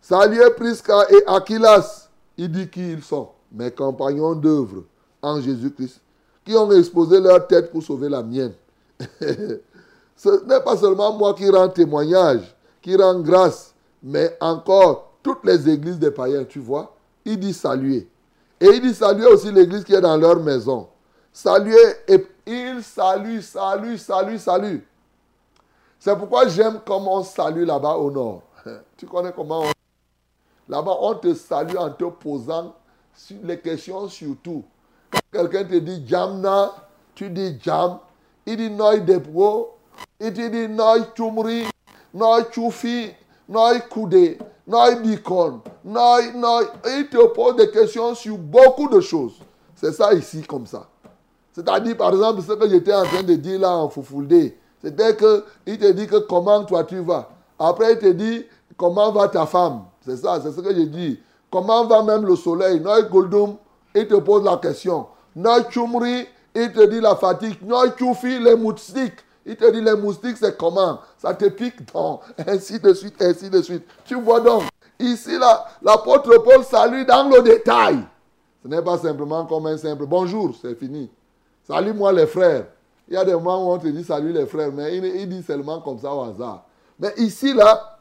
Saluer 0.00 0.50
Prisca 0.56 1.10
et 1.10 1.26
Aquilas. 1.26 2.08
Il 2.36 2.50
dit 2.50 2.68
qui 2.68 2.92
ils 2.92 3.02
sont. 3.02 3.30
Mes 3.52 3.70
compagnons 3.70 4.34
d'œuvre 4.34 4.84
en 5.20 5.40
Jésus-Christ. 5.40 6.00
Qui 6.44 6.56
ont 6.56 6.70
exposé 6.72 7.20
leur 7.20 7.46
tête 7.46 7.70
pour 7.70 7.82
sauver 7.82 8.08
la 8.08 8.22
mienne. 8.22 8.52
Ce 10.16 10.44
n'est 10.44 10.60
pas 10.60 10.76
seulement 10.76 11.12
moi 11.12 11.34
qui 11.34 11.48
rends 11.50 11.68
témoignage, 11.68 12.54
qui 12.80 12.96
rend 12.96 13.20
grâce, 13.20 13.74
mais 14.02 14.36
encore 14.40 15.12
toutes 15.22 15.44
les 15.44 15.68
églises 15.68 15.98
des 15.98 16.10
païens, 16.10 16.44
tu 16.44 16.60
vois. 16.60 16.94
Il 17.24 17.38
dit 17.38 17.54
saluer. 17.54 18.08
Et 18.60 18.66
il 18.66 18.80
dit 18.80 18.94
saluer 18.94 19.26
aussi 19.26 19.50
l'église 19.50 19.84
qui 19.84 19.94
est 19.94 20.00
dans 20.00 20.16
leur 20.16 20.38
maison. 20.40 20.88
Saluer, 21.32 21.76
et 22.06 22.24
il 22.46 22.82
salue, 22.82 23.40
salue, 23.40 23.96
salue, 23.96 24.36
salue. 24.36 24.78
C'est 25.98 26.14
pourquoi 26.16 26.46
j'aime 26.48 26.80
comment 26.86 27.16
on 27.16 27.22
salue 27.24 27.64
là-bas 27.64 27.94
au 27.96 28.10
nord. 28.10 28.42
Tu 28.96 29.06
connais 29.06 29.32
comment 29.32 29.62
on... 29.62 29.72
Là-bas, 30.68 30.96
on 31.00 31.14
te 31.14 31.34
salue 31.34 31.76
en 31.76 31.90
te 31.90 32.04
posant 32.04 32.74
les 33.42 33.58
questions 33.58 34.08
surtout. 34.08 34.64
Quand 35.10 35.20
quelqu'un 35.32 35.64
te 35.64 35.76
dit 35.76 36.06
jamna, 36.06 36.72
tu 37.14 37.30
dis 37.30 37.58
jam. 37.60 37.98
Il 38.46 38.56
dit 38.56 38.70
noi 38.70 39.00
depro. 39.00 39.70
Il 40.20 40.32
te 40.32 40.48
dit 40.48 40.68
noi 40.68 41.02
chumri, 41.16 41.64
noi 42.12 42.44
chufi, 42.52 43.12
noi 43.48 43.80
kude, 43.90 44.38
noi 44.66 44.96
bicon, 44.96 45.60
noi, 45.84 46.32
noi. 46.34 46.64
Il 46.86 47.08
te 47.08 47.26
pose 47.28 47.56
des 47.56 47.70
questions 47.70 48.14
sur 48.14 48.38
beaucoup 48.38 48.88
de 48.88 49.00
choses. 49.00 49.34
C'est 49.74 49.92
ça 49.92 50.12
ici 50.14 50.42
comme 50.42 50.66
ça. 50.66 50.86
C'est-à-dire, 51.52 51.96
par 51.96 52.10
exemple, 52.10 52.42
ce 52.42 52.52
que 52.52 52.68
j'étais 52.68 52.94
en 52.94 53.04
train 53.04 53.22
de 53.22 53.34
dire 53.34 53.60
là 53.60 53.76
en 53.76 53.88
Fufulde. 53.88 54.54
C'est-à-dire 54.82 55.16
qu'il 55.16 55.78
te 55.78 55.92
dit 55.92 56.06
que 56.06 56.16
comment 56.16 56.64
toi 56.64 56.84
tu 56.84 56.98
vas. 56.98 57.28
Après, 57.58 57.92
il 57.92 57.98
te 57.98 58.10
dit 58.12 58.44
comment 58.76 59.12
va 59.12 59.28
ta 59.28 59.46
femme? 59.46 59.84
C'est 60.04 60.16
ça, 60.16 60.40
c'est 60.42 60.52
ce 60.52 60.60
que 60.60 60.74
j'ai 60.74 60.86
dit. 60.86 61.20
Comment 61.50 61.86
va 61.86 62.02
même 62.02 62.24
le 62.26 62.34
soleil? 62.34 62.80
Noi 62.80 63.02
Goldum, 63.02 63.56
il 63.94 64.08
te 64.08 64.16
pose 64.16 64.44
la 64.44 64.56
question. 64.56 65.06
Noi 65.36 65.64
Chumri, 65.70 66.26
il 66.54 66.72
te 66.72 66.86
dit 66.86 67.00
la 67.00 67.16
fatigue. 67.16 67.58
Les 67.62 68.56
moustiques. 68.56 69.24
Il 69.46 69.56
te 69.56 69.70
dit 69.70 69.80
les 69.80 69.94
moustiques, 69.94 70.36
c'est 70.38 70.56
comment? 70.56 71.00
Ça 71.18 71.34
te 71.34 71.46
pique 71.46 71.92
donc. 71.92 72.22
Ainsi 72.46 72.78
de 72.78 72.94
suite, 72.94 73.20
ainsi 73.20 73.50
de 73.50 73.60
suite. 73.60 73.84
Tu 74.04 74.14
vois 74.14 74.40
donc, 74.40 74.62
ici, 74.98 75.36
l'apôtre 75.82 76.38
Paul 76.38 76.64
salue 76.64 77.04
dans 77.04 77.28
le 77.28 77.42
détail. 77.42 77.98
Ce 78.62 78.68
n'est 78.68 78.80
pas 78.80 78.96
simplement 78.96 79.44
comme 79.44 79.66
un 79.66 79.76
simple 79.76 80.06
bonjour, 80.06 80.54
c'est 80.62 80.74
fini. 80.76 81.10
Salut-moi 81.68 82.12
les 82.12 82.26
frères. 82.26 82.66
Il 83.06 83.14
y 83.14 83.16
a 83.18 83.24
des 83.24 83.34
moments 83.34 83.68
où 83.68 83.72
on 83.72 83.78
te 83.78 83.86
dit 83.88 84.02
salut 84.02 84.32
les 84.32 84.46
frères, 84.46 84.72
mais 84.72 84.96
il, 84.96 85.28
dit 85.28 85.42
seulement 85.42 85.80
comme 85.80 85.98
ça 85.98 86.14
au 86.14 86.22
hasard. 86.22 86.64
Mais 86.98 87.12
ici, 87.18 87.52
là, 87.52 87.98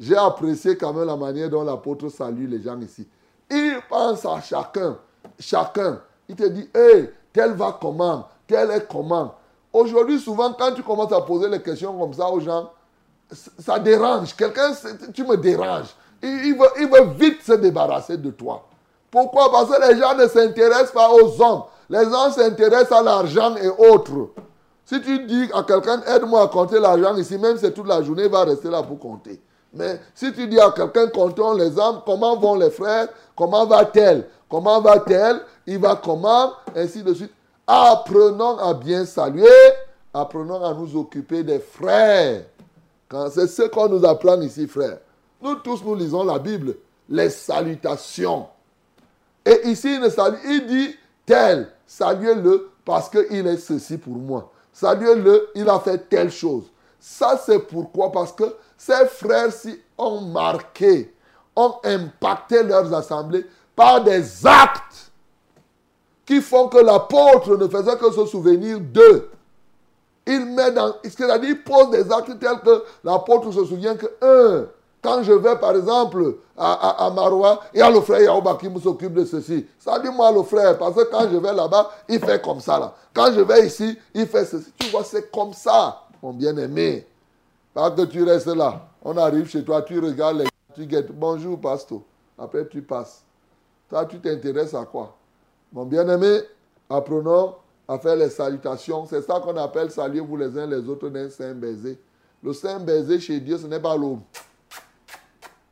j'ai 0.00 0.16
apprécié 0.16 0.78
quand 0.78 0.94
même 0.94 1.06
la 1.06 1.16
manière 1.16 1.50
dont 1.50 1.62
l'apôtre 1.62 2.08
salue 2.08 2.48
les 2.48 2.62
gens 2.62 2.80
ici. 2.80 3.06
Il 3.50 3.78
pense 3.90 4.24
à 4.24 4.40
chacun. 4.40 4.96
Chacun. 5.38 6.00
Il 6.28 6.36
te 6.36 6.44
dit, 6.44 6.68
hé, 6.74 7.10
tel 7.36 7.52
va 7.52 7.76
comment, 7.78 8.26
tel 8.46 8.70
est 8.70 8.88
comment. 8.90 9.34
Aujourd'hui, 9.70 10.18
souvent, 10.18 10.54
quand 10.54 10.72
tu 10.72 10.82
commences 10.82 11.12
à 11.12 11.20
poser 11.20 11.50
les 11.50 11.60
questions 11.60 11.96
comme 11.98 12.14
ça 12.14 12.30
aux 12.30 12.40
gens, 12.40 12.70
ça 13.58 13.78
dérange. 13.78 14.34
Quelqu'un, 14.34 14.72
tu 15.12 15.22
me 15.22 15.36
déranges. 15.36 15.94
Il, 16.22 16.56
veut, 16.58 16.68
il 16.80 16.88
veut 16.88 17.12
vite 17.14 17.42
se 17.42 17.52
débarrasser 17.52 18.16
de 18.16 18.30
toi. 18.30 18.64
Pourquoi? 19.10 19.52
Parce 19.52 19.68
que 19.68 19.92
les 19.92 20.00
gens 20.00 20.14
ne 20.14 20.26
s'intéressent 20.26 20.92
pas 20.92 21.10
aux 21.10 21.42
hommes. 21.42 21.64
Les 21.90 22.04
gens 22.04 22.30
s'intéressent 22.30 22.98
à 22.98 23.02
l'argent 23.02 23.54
et 23.56 23.68
autres. 23.68 24.30
Si 24.86 25.00
tu 25.02 25.26
dis 25.26 25.50
à 25.52 25.62
quelqu'un, 25.62 26.00
aide-moi 26.06 26.42
à 26.42 26.46
compter 26.46 26.80
l'argent 26.80 27.14
ici, 27.16 27.36
même 27.36 27.56
si 27.56 27.66
c'est 27.66 27.74
toute 27.74 27.86
la 27.86 28.02
journée, 28.02 28.24
il 28.24 28.30
va 28.30 28.44
rester 28.44 28.70
là 28.70 28.82
pour 28.82 28.98
compter. 28.98 29.42
Mais 29.72 30.00
si 30.14 30.32
tu 30.32 30.46
dis 30.46 30.58
à 30.58 30.70
quelqu'un, 30.70 31.08
comptons 31.08 31.52
les 31.54 31.78
âmes, 31.78 32.00
comment 32.04 32.36
vont 32.36 32.54
les 32.54 32.70
frères, 32.70 33.08
comment 33.36 33.66
va-t-elle, 33.66 34.28
comment 34.48 34.80
va-t-elle, 34.80 35.40
il 35.66 35.78
va 35.78 35.96
comment, 36.02 36.52
ainsi 36.74 37.02
de 37.02 37.12
suite. 37.12 37.32
Apprenons 37.66 38.58
à 38.58 38.74
bien 38.74 39.04
saluer, 39.04 39.48
apprenons 40.14 40.64
à 40.64 40.72
nous 40.72 40.96
occuper 40.96 41.42
des 41.42 41.58
frères. 41.58 42.44
C'est 43.30 43.46
ce 43.46 43.62
qu'on 43.62 43.88
nous 43.88 44.04
apprend 44.04 44.40
ici, 44.40 44.66
frères. 44.66 44.98
Nous 45.42 45.56
tous, 45.56 45.82
nous 45.84 45.94
lisons 45.94 46.24
la 46.24 46.38
Bible, 46.38 46.76
les 47.08 47.30
salutations. 47.30 48.46
Et 49.44 49.68
ici, 49.68 49.94
il, 49.94 50.50
il 50.50 50.66
dit 50.66 50.96
tel, 51.24 51.68
saluez-le 51.86 52.70
parce 52.84 53.08
qu'il 53.08 53.46
est 53.46 53.58
ceci 53.58 53.98
pour 53.98 54.14
moi. 54.14 54.50
Saluez-le, 54.72 55.48
il 55.54 55.68
a 55.68 55.78
fait 55.80 56.08
telle 56.08 56.30
chose. 56.30 56.64
Ça, 56.98 57.40
c'est 57.44 57.60
pourquoi, 57.60 58.10
parce 58.10 58.32
que 58.32 58.44
ces 58.76 59.06
frères-ci 59.06 59.80
ont 59.98 60.20
marqué, 60.20 61.14
ont 61.54 61.76
impacté 61.84 62.62
leurs 62.62 62.92
assemblées 62.94 63.46
par 63.74 64.02
des 64.04 64.46
actes 64.46 65.10
qui 66.24 66.40
font 66.40 66.68
que 66.68 66.78
l'apôtre 66.78 67.56
ne 67.56 67.68
faisait 67.68 67.96
que 67.96 68.10
se 68.12 68.26
souvenir 68.26 68.80
d'eux. 68.80 69.30
Il 70.26 70.44
met 70.44 70.72
dans. 70.72 70.94
C'est-à-dire, 71.04 71.50
il 71.50 71.62
pose 71.62 71.90
des 71.90 72.10
actes 72.12 72.38
tels 72.40 72.60
que 72.60 72.82
l'apôtre 73.04 73.52
se 73.52 73.64
souvient 73.64 73.94
que, 73.94 74.06
un, 74.22 74.66
quand 75.00 75.22
je 75.22 75.32
vais, 75.32 75.56
par 75.56 75.76
exemple, 75.76 76.34
à, 76.58 77.10
Maroua, 77.14 77.60
il 77.72 77.78
y 77.78 77.82
a 77.82 77.90
le 77.90 78.00
frère 78.00 78.20
Yaouba 78.20 78.58
qui 78.60 78.68
s'occupe 78.82 79.14
de 79.14 79.24
ceci. 79.24 79.66
Ça 79.78 80.00
dit 80.00 80.08
moi 80.08 80.32
le 80.32 80.42
frère, 80.42 80.76
parce 80.78 80.96
que 80.96 81.04
quand 81.04 81.28
je 81.30 81.36
vais 81.36 81.52
là-bas, 81.52 81.90
il 82.08 82.18
fait 82.18 82.42
comme 82.42 82.60
ça. 82.60 82.78
Là. 82.78 82.92
Quand 83.14 83.32
je 83.32 83.40
vais 83.40 83.66
ici, 83.66 83.96
il 84.14 84.26
fait 84.26 84.44
ceci. 84.44 84.72
Tu 84.78 84.88
vois, 84.90 85.04
c'est 85.04 85.30
comme 85.30 85.52
ça, 85.52 86.02
mon 86.20 86.32
bien-aimé. 86.32 87.06
Pas 87.76 87.90
que 87.90 88.06
tu 88.06 88.22
restes 88.22 88.46
là. 88.46 88.88
On 89.02 89.14
arrive 89.18 89.46
chez 89.50 89.62
toi, 89.62 89.82
tu 89.82 89.98
regardes 89.98 90.38
les 90.38 90.46
tu 90.74 90.86
guettes. 90.86 91.12
Bonjour, 91.12 91.60
pasteur. 91.60 92.00
Après, 92.38 92.66
tu 92.66 92.80
passes. 92.80 93.22
Toi, 93.90 94.06
tu 94.06 94.18
t'intéresses 94.18 94.72
à 94.72 94.86
quoi? 94.86 95.14
Mon 95.70 95.84
bien-aimé, 95.84 96.40
apprenons 96.88 97.54
à 97.86 97.98
faire 97.98 98.16
les 98.16 98.30
salutations. 98.30 99.04
C'est 99.04 99.20
ça 99.20 99.40
qu'on 99.40 99.58
appelle 99.58 99.90
saluer 99.90 100.20
vous 100.20 100.38
les 100.38 100.56
uns 100.56 100.64
les 100.64 100.88
autres 100.88 101.10
d'un 101.10 101.28
saint 101.28 101.52
baiser. 101.52 102.00
Le 102.42 102.54
saint 102.54 102.80
baiser 102.80 103.20
chez 103.20 103.40
Dieu, 103.40 103.58
ce 103.58 103.66
n'est 103.66 103.78
pas 103.78 103.94
l'eau 103.94 104.20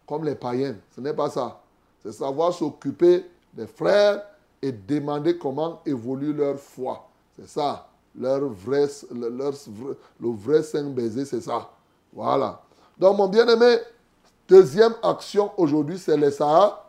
comme 0.06 0.26
les 0.26 0.34
païens. 0.34 0.76
Ce 0.94 1.00
n'est 1.00 1.14
pas 1.14 1.30
ça. 1.30 1.58
C'est 2.02 2.12
savoir 2.12 2.52
s'occuper 2.52 3.25
des 3.54 3.66
frères 3.66 4.23
et 4.61 4.73
demander 4.73 5.38
comment 5.38 5.80
évolue 5.87 6.34
leur 6.34 6.58
foi. 6.58 7.08
C'est 7.34 7.49
ça. 7.49 7.88
Le 8.14 8.50
vrai 8.50 8.88
saint 10.62 10.90
baiser, 10.90 11.25
c'est 11.25 11.40
ça. 11.40 11.70
Voilà. 12.14 12.61
Donc, 12.97 13.18
mon 13.18 13.28
bien-aimé, 13.28 13.78
deuxième 14.49 14.94
action 15.02 15.50
aujourd'hui, 15.56 15.99
c'est 15.99 16.16
les, 16.16 16.30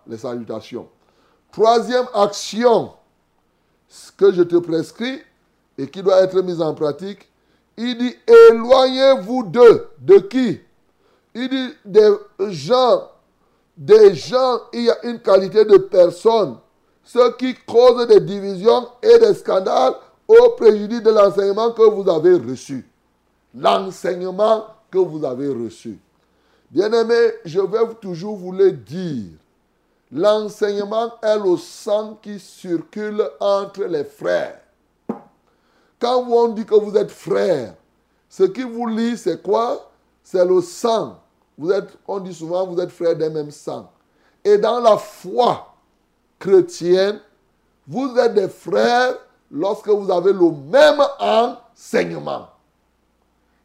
les 0.07 0.17
salutations. 0.17 0.87
Troisième 1.51 2.05
action 2.13 2.93
que 4.17 4.31
je 4.31 4.43
te 4.43 4.57
prescris 4.57 5.21
et 5.77 5.89
qui 5.89 6.03
doit 6.03 6.21
être 6.21 6.39
mise 6.41 6.61
en 6.61 6.73
pratique, 6.73 7.29
il 7.77 7.97
dit 7.97 8.15
éloignez-vous 8.27 9.43
d'eux. 9.43 9.89
De 9.99 10.19
qui? 10.19 10.61
Il 11.33 11.49
dit 11.49 11.73
des 11.83 12.11
gens, 12.49 13.09
des 13.75 14.15
gens, 14.15 14.59
il 14.71 14.83
y 14.83 14.89
a 14.89 15.05
une 15.05 15.19
qualité 15.19 15.65
de 15.65 15.77
personnes, 15.77 16.57
ceux 17.03 17.31
qui 17.33 17.55
causent 17.65 18.07
des 18.07 18.21
divisions 18.21 18.87
et 19.01 19.17
des 19.19 19.33
scandales 19.33 19.95
au 20.27 20.51
préjudice 20.51 21.03
de 21.03 21.11
l'enseignement 21.11 21.71
que 21.71 21.83
vous 21.83 22.09
avez 22.09 22.35
reçu. 22.35 22.89
L'enseignement 23.53 24.65
que 24.95 24.99
vous 24.99 25.25
avez 25.25 25.49
reçu. 25.49 25.99
Bien-aimé, 26.71 27.33
je 27.43 27.59
vais 27.59 27.93
toujours 28.01 28.37
vous 28.37 28.53
le 28.53 28.71
dire. 28.71 29.33
L'enseignement 30.11 31.11
est 31.21 31.37
le 31.37 31.57
sang 31.57 32.17
qui 32.21 32.39
circule 32.39 33.29
entre 33.41 33.83
les 33.83 34.05
frères. 34.05 34.61
Quand 35.99 36.25
on 36.29 36.49
dit 36.49 36.65
que 36.65 36.75
vous 36.75 36.95
êtes 36.95 37.11
frères, 37.11 37.75
ce 38.29 38.43
qui 38.43 38.63
vous 38.63 38.87
lie, 38.87 39.17
c'est 39.17 39.41
quoi? 39.41 39.91
C'est 40.23 40.45
le 40.45 40.61
sang. 40.61 41.19
Vous 41.57 41.71
êtes, 41.71 41.89
on 42.07 42.19
dit 42.19 42.33
souvent, 42.33 42.65
vous 42.65 42.79
êtes 42.79 42.91
frères 42.91 43.15
d'un 43.15 43.29
même 43.29 43.51
sang. 43.51 43.91
Et 44.43 44.57
dans 44.57 44.79
la 44.79 44.97
foi 44.97 45.73
chrétienne, 46.39 47.19
vous 47.87 48.15
êtes 48.17 48.33
des 48.33 48.49
frères 48.49 49.17
lorsque 49.51 49.89
vous 49.89 50.09
avez 50.09 50.31
le 50.31 50.51
même 50.51 51.01
enseignement. 51.19 52.47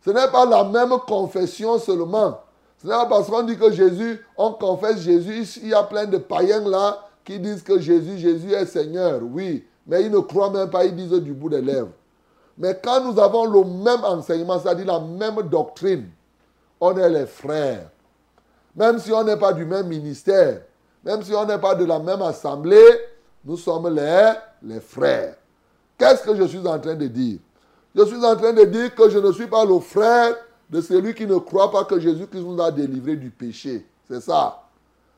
Ce 0.04 0.10
n'est 0.10 0.28
pas 0.28 0.46
la 0.46 0.64
même 0.64 0.96
confession 1.06 1.78
seulement. 1.78 2.40
Ce 2.78 2.86
n'est 2.86 2.94
pas 2.94 3.06
parce 3.06 3.28
qu'on 3.28 3.42
dit 3.42 3.58
que 3.58 3.70
Jésus, 3.70 4.24
on 4.36 4.52
confesse 4.52 5.00
Jésus. 5.00 5.60
Il 5.62 5.68
y 5.68 5.74
a 5.74 5.82
plein 5.82 6.06
de 6.06 6.16
païens 6.18 6.66
là 6.66 6.98
qui 7.24 7.38
disent 7.38 7.62
que 7.62 7.78
Jésus, 7.78 8.18
Jésus 8.18 8.52
est 8.52 8.66
Seigneur. 8.66 9.20
Oui, 9.22 9.66
mais 9.86 10.02
ils 10.02 10.10
ne 10.10 10.18
croient 10.20 10.50
même 10.50 10.70
pas, 10.70 10.84
ils 10.84 10.96
disent 10.96 11.10
du 11.20 11.32
bout 11.32 11.50
des 11.50 11.60
lèvres. 11.60 11.90
Mais 12.56 12.78
quand 12.82 13.04
nous 13.04 13.18
avons 13.20 13.44
le 13.44 13.64
même 13.64 14.04
enseignement, 14.04 14.58
c'est-à-dire 14.58 14.86
la 14.86 15.00
même 15.00 15.42
doctrine, 15.48 16.08
on 16.80 16.96
est 16.96 17.10
les 17.10 17.26
frères. 17.26 17.90
Même 18.74 18.98
si 18.98 19.12
on 19.12 19.24
n'est 19.24 19.36
pas 19.36 19.52
du 19.52 19.64
même 19.64 19.86
ministère, 19.86 20.62
même 21.04 21.22
si 21.22 21.34
on 21.34 21.44
n'est 21.44 21.58
pas 21.58 21.74
de 21.74 21.84
la 21.84 21.98
même 21.98 22.22
assemblée, 22.22 23.00
nous 23.44 23.56
sommes 23.56 23.94
les, 23.94 24.32
les 24.62 24.80
frères. 24.80 25.36
Qu'est-ce 25.98 26.22
que 26.22 26.34
je 26.34 26.44
suis 26.44 26.66
en 26.66 26.78
train 26.78 26.94
de 26.94 27.06
dire? 27.06 27.38
Je 27.94 28.04
suis 28.04 28.24
en 28.24 28.36
train 28.36 28.52
de 28.52 28.64
dire 28.64 28.94
que 28.94 29.08
je 29.08 29.18
ne 29.18 29.32
suis 29.32 29.46
pas 29.46 29.64
le 29.64 29.80
frère 29.80 30.36
de 30.68 30.80
celui 30.80 31.14
qui 31.14 31.26
ne 31.26 31.36
croit 31.38 31.70
pas 31.70 31.84
que 31.84 31.98
Jésus-Christ 31.98 32.44
nous 32.44 32.60
a 32.62 32.70
délivrés 32.70 33.16
du 33.16 33.30
péché. 33.30 33.84
C'est 34.08 34.20
ça. 34.20 34.62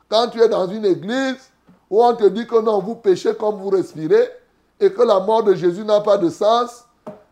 Quand 0.09 0.29
tu 0.29 0.41
es 0.41 0.49
dans 0.49 0.67
une 0.67 0.85
église 0.85 1.51
où 1.91 2.03
on 2.03 2.15
te 2.15 2.25
dit 2.29 2.47
que 2.47 2.61
non, 2.61 2.81
vous 2.81 2.95
péchez 2.97 3.35
comme 3.35 3.57
vous 3.57 3.69
respirez 3.69 4.29
et 4.81 4.93
que 4.93 5.03
la 5.03 5.21
mort 5.21 5.43
de 5.43 5.55
Jésus 5.55 5.85
n'a 5.85 6.01
pas 6.01 6.17
de 6.17 6.31
sens, 6.31 6.87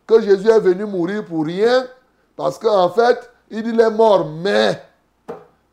que 0.05 0.21
Jésus 0.21 0.49
est 0.49 0.59
venu 0.59 0.85
mourir 0.85 1.25
pour 1.25 1.45
rien, 1.45 1.85
parce 2.35 2.57
qu'en 2.57 2.89
fait, 2.89 3.29
il 3.49 3.79
est 3.79 3.89
mort, 3.89 4.27
mais 4.27 4.81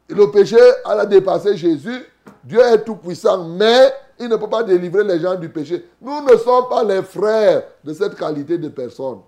le 0.08 0.30
péché 0.30 0.56
a 0.84 1.04
dépassé 1.06 1.56
Jésus. 1.56 2.04
Dieu 2.42 2.60
est 2.60 2.84
tout 2.84 2.96
puissant, 2.96 3.44
mais 3.44 3.92
il 4.18 4.28
ne 4.28 4.36
peut 4.36 4.48
pas 4.48 4.62
délivrer 4.62 5.04
les 5.04 5.20
gens 5.20 5.34
du 5.34 5.48
péché. 5.48 5.88
Nous 6.00 6.22
ne 6.22 6.36
sommes 6.36 6.68
pas 6.68 6.82
les 6.82 7.02
frères 7.02 7.62
de 7.84 7.92
cette 7.92 8.16
qualité 8.16 8.58
de 8.58 8.68
personne. 8.68 9.18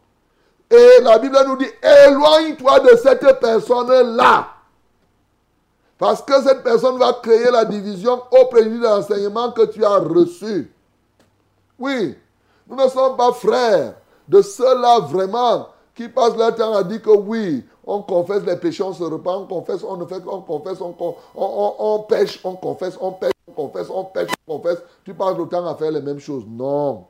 Et 0.70 1.02
la 1.02 1.18
Bible 1.18 1.36
nous 1.48 1.56
dit, 1.56 1.70
éloigne-toi 1.82 2.80
de 2.80 2.96
cette 2.96 3.40
personne-là. 3.40 4.48
Parce 5.98 6.22
que 6.22 6.40
cette 6.42 6.62
personne 6.62 6.98
va 6.98 7.12
créer 7.14 7.50
la 7.50 7.64
division 7.64 8.22
au 8.30 8.46
préjudice 8.46 8.80
de 8.80 8.84
l'enseignement 8.84 9.50
que 9.50 9.66
tu 9.66 9.84
as 9.84 9.98
reçu. 9.98 10.72
Oui, 11.78 12.16
nous 12.68 12.76
ne 12.76 12.88
sommes 12.88 13.16
pas 13.16 13.32
frères 13.32 13.94
de 14.28 14.40
ceux-là 14.40 15.00
vraiment 15.00 15.68
qui 15.94 16.08
passent 16.08 16.36
leur 16.36 16.54
temps 16.54 16.74
à 16.74 16.84
dire 16.84 17.02
que 17.02 17.10
oui, 17.10 17.66
on 17.84 18.00
confesse 18.02 18.42
les 18.44 18.56
péchés, 18.56 18.82
on 18.82 18.94
se 18.94 19.02
repent, 19.02 19.26
on 19.26 19.46
confesse, 19.46 19.82
on 19.82 19.96
ne 19.96 20.06
fait 20.06 20.22
qu'on 20.24 20.40
confesse, 20.40 20.80
on, 20.80 20.94
on, 21.34 21.74
on, 21.78 21.98
pêche, 22.00 22.40
on 22.44 22.54
confesse, 22.54 22.96
on 23.00 23.12
pêche, 23.12 23.32
on 23.48 23.52
confesse, 23.52 23.90
on 23.90 24.04
pêche, 24.04 24.30
on 24.46 24.56
confesse. 24.56 24.78
Tu 25.04 25.12
passes 25.12 25.36
le 25.36 25.46
temps 25.46 25.66
à 25.66 25.74
faire 25.74 25.90
les 25.90 26.00
mêmes 26.00 26.20
choses. 26.20 26.44
Non. 26.48 27.06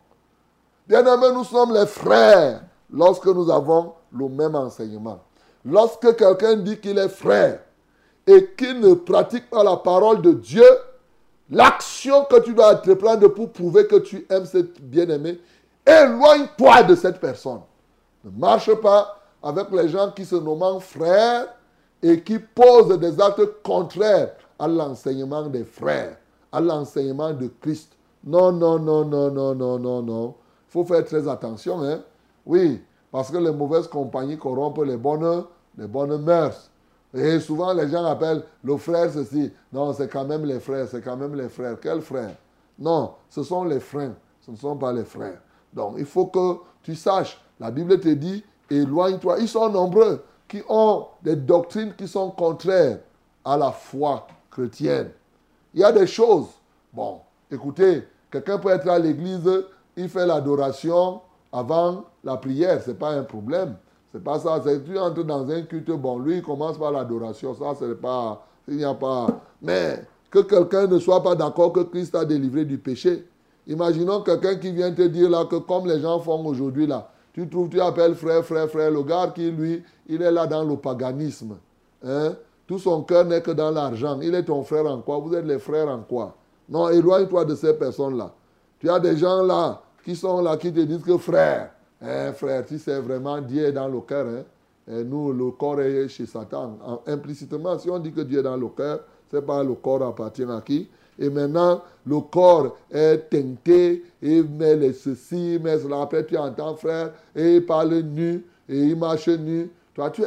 Bien 0.88 1.06
aimé, 1.06 1.26
nous 1.32 1.44
sommes 1.44 1.74
les 1.74 1.86
frères 1.86 2.62
lorsque 2.92 3.26
nous 3.26 3.50
avons 3.50 3.92
le 4.12 4.28
même 4.28 4.54
enseignement. 4.54 5.20
Lorsque 5.64 6.16
quelqu'un 6.16 6.56
dit 6.56 6.78
qu'il 6.78 6.98
est 6.98 7.08
frère 7.08 7.60
et 8.26 8.50
qu'il 8.56 8.80
ne 8.80 8.94
pratique 8.94 9.48
pas 9.50 9.62
la 9.62 9.76
parole 9.76 10.22
de 10.22 10.32
Dieu, 10.32 10.66
l'action 11.50 12.24
que 12.24 12.40
tu 12.40 12.54
dois 12.54 12.74
entreprendre 12.74 13.28
pour 13.28 13.50
prouver 13.50 13.86
que 13.86 13.96
tu 13.96 14.26
aimes 14.30 14.46
cette 14.46 14.80
bien-aimée, 14.80 15.40
éloigne-toi 15.86 16.84
de 16.84 16.94
cette 16.94 17.20
personne. 17.20 17.60
Ne 18.24 18.30
marche 18.38 18.72
pas 18.76 19.18
avec 19.42 19.70
les 19.72 19.88
gens 19.88 20.10
qui 20.10 20.24
se 20.24 20.36
nomment 20.36 20.80
frères 20.80 21.48
et 22.02 22.22
qui 22.22 22.38
posent 22.38 22.98
des 22.98 23.20
actes 23.20 23.62
contraires 23.62 24.32
à 24.58 24.68
l'enseignement 24.68 25.46
des 25.46 25.64
frères, 25.64 26.16
à 26.52 26.60
l'enseignement 26.60 27.32
de 27.32 27.50
Christ. 27.60 27.92
Non, 28.24 28.52
non, 28.52 28.78
non, 28.78 29.04
non, 29.04 29.30
non, 29.30 29.54
non, 29.54 29.78
non, 29.78 30.02
non. 30.02 30.34
Il 30.68 30.72
faut 30.72 30.84
faire 30.84 31.04
très 31.04 31.26
attention. 31.26 31.82
Hein? 31.82 32.02
Oui, 32.46 32.82
parce 33.10 33.30
que 33.30 33.38
les 33.38 33.52
mauvaises 33.52 33.88
compagnies 33.88 34.38
corrompent 34.38 34.84
les 34.84 34.96
bonnes, 34.96 35.44
les 35.76 35.86
bonnes 35.86 36.22
mœurs. 36.22 36.70
Et 37.12 37.40
souvent, 37.40 37.72
les 37.72 37.88
gens 37.88 38.04
appellent 38.04 38.44
le 38.62 38.76
frère 38.76 39.10
ceci. 39.12 39.52
Non, 39.72 39.92
c'est 39.92 40.08
quand 40.08 40.24
même 40.24 40.44
les 40.44 40.60
frères, 40.60 40.86
c'est 40.88 41.02
quand 41.02 41.16
même 41.16 41.34
les 41.34 41.48
frères. 41.48 41.78
Quels 41.80 42.02
frères? 42.02 42.36
Non, 42.78 43.14
ce 43.28 43.42
sont 43.42 43.64
les 43.64 43.80
frères, 43.80 44.14
ce 44.40 44.50
ne 44.50 44.56
sont 44.56 44.76
pas 44.76 44.92
les 44.92 45.04
frères. 45.04 45.40
Donc 45.72 45.94
il 45.98 46.06
faut 46.06 46.26
que 46.26 46.58
tu 46.82 46.94
saches, 46.94 47.40
la 47.58 47.70
Bible 47.70 48.00
te 48.00 48.08
dit, 48.08 48.44
éloigne-toi. 48.70 49.38
Ils 49.40 49.48
sont 49.48 49.68
nombreux 49.68 50.24
qui 50.48 50.62
ont 50.68 51.06
des 51.22 51.36
doctrines 51.36 51.94
qui 51.94 52.08
sont 52.08 52.30
contraires 52.30 53.00
à 53.44 53.56
la 53.56 53.70
foi 53.70 54.26
chrétienne. 54.50 55.10
Il 55.74 55.80
y 55.80 55.84
a 55.84 55.92
des 55.92 56.06
choses. 56.06 56.48
Bon, 56.92 57.20
écoutez, 57.50 58.04
quelqu'un 58.30 58.58
peut 58.58 58.70
être 58.70 58.88
à 58.88 58.98
l'église, 58.98 59.48
il 59.96 60.08
fait 60.08 60.26
l'adoration 60.26 61.20
avant 61.52 62.04
la 62.22 62.36
prière, 62.36 62.82
ce 62.82 62.90
n'est 62.90 62.96
pas 62.96 63.10
un 63.10 63.22
problème. 63.22 63.76
C'est 64.12 64.22
pas 64.22 64.38
ça. 64.38 64.60
C'est 64.64 64.84
tu 64.84 64.98
entres 64.98 65.24
dans 65.24 65.48
un 65.50 65.62
culte, 65.62 65.90
bon, 65.90 66.18
lui, 66.18 66.36
il 66.36 66.42
commence 66.42 66.78
par 66.78 66.92
l'adoration. 66.92 67.54
Ça, 67.54 67.74
c'est 67.78 68.00
pas. 68.00 68.44
Il 68.68 68.76
n'y 68.76 68.84
a 68.84 68.94
pas. 68.94 69.26
Mais 69.62 70.04
que 70.30 70.40
quelqu'un 70.40 70.86
ne 70.86 70.98
soit 70.98 71.22
pas 71.22 71.34
d'accord 71.34 71.72
que 71.72 71.80
Christ 71.80 72.14
a 72.14 72.24
délivré 72.24 72.64
du 72.64 72.78
péché. 72.78 73.26
Imaginons 73.66 74.22
quelqu'un 74.22 74.56
qui 74.56 74.70
vient 74.72 74.92
te 74.92 75.02
dire 75.02 75.28
là 75.28 75.44
que 75.44 75.56
comme 75.56 75.86
les 75.86 76.00
gens 76.00 76.18
font 76.20 76.44
aujourd'hui 76.46 76.86
là, 76.86 77.10
tu 77.32 77.48
trouves, 77.48 77.68
tu 77.68 77.80
appelles 77.80 78.14
frère, 78.14 78.44
frère, 78.44 78.68
frère, 78.68 78.90
le 78.90 79.02
gars 79.02 79.32
qui 79.34 79.50
lui, 79.50 79.82
il 80.08 80.22
est 80.22 80.32
là 80.32 80.46
dans 80.46 80.64
le 80.64 80.76
paganisme. 80.76 81.56
Hein? 82.04 82.34
Tout 82.66 82.78
son 82.78 83.02
cœur 83.02 83.24
n'est 83.24 83.42
que 83.42 83.50
dans 83.50 83.70
l'argent. 83.70 84.20
Il 84.20 84.34
est 84.34 84.44
ton 84.44 84.62
frère 84.62 84.86
en 84.86 85.00
quoi? 85.00 85.18
Vous 85.18 85.34
êtes 85.34 85.44
les 85.44 85.58
frères 85.58 85.88
en 85.88 86.00
quoi? 86.00 86.34
Non, 86.68 86.88
éloigne-toi 86.88 87.44
de 87.44 87.54
ces 87.54 87.74
personnes-là. 87.74 88.32
Tu 88.78 88.88
as 88.88 88.98
des 88.98 89.16
gens 89.16 89.42
là 89.42 89.82
qui 90.04 90.16
sont 90.16 90.40
là, 90.42 90.56
qui 90.56 90.72
te 90.72 90.80
disent 90.80 91.02
que 91.02 91.16
frère, 91.18 91.70
hein, 92.00 92.32
frère, 92.32 92.64
tu 92.64 92.78
sais 92.78 93.00
vraiment 93.00 93.40
Dieu 93.40 93.66
est 93.66 93.72
dans 93.72 93.88
le 93.88 94.00
cœur. 94.00 94.26
Hein? 94.26 94.44
Et 94.92 95.04
nous, 95.04 95.32
le 95.32 95.50
corps 95.52 95.80
est 95.80 96.08
chez 96.08 96.26
Satan. 96.26 96.78
implicitement, 97.06 97.78
si 97.78 97.90
on 97.90 97.98
dit 97.98 98.12
que 98.12 98.22
Dieu 98.22 98.40
est 98.40 98.42
dans 98.42 98.56
le 98.56 98.68
cœur, 98.68 99.00
c'est 99.30 99.44
pas 99.44 99.62
le 99.62 99.74
corps 99.74 100.02
appartient 100.02 100.42
à 100.42 100.60
qui 100.64 100.88
et 101.20 101.28
maintenant, 101.28 101.82
le 102.06 102.20
corps 102.20 102.78
est 102.90 103.28
teinté, 103.28 104.02
et 104.22 104.42
met 104.42 104.74
les 104.76 104.94
ceci, 104.94 105.58
mais 105.62 105.78
cela. 105.78 106.00
Après, 106.00 106.24
tu 106.24 106.36
entends, 106.36 106.74
frère, 106.76 107.12
et 107.36 107.56
il 107.56 107.66
parle 107.66 108.00
nu, 108.00 108.46
et 108.66 108.78
il 108.78 108.96
marche 108.96 109.28
nu. 109.28 109.70
Toi, 109.94 110.10
tu, 110.10 110.22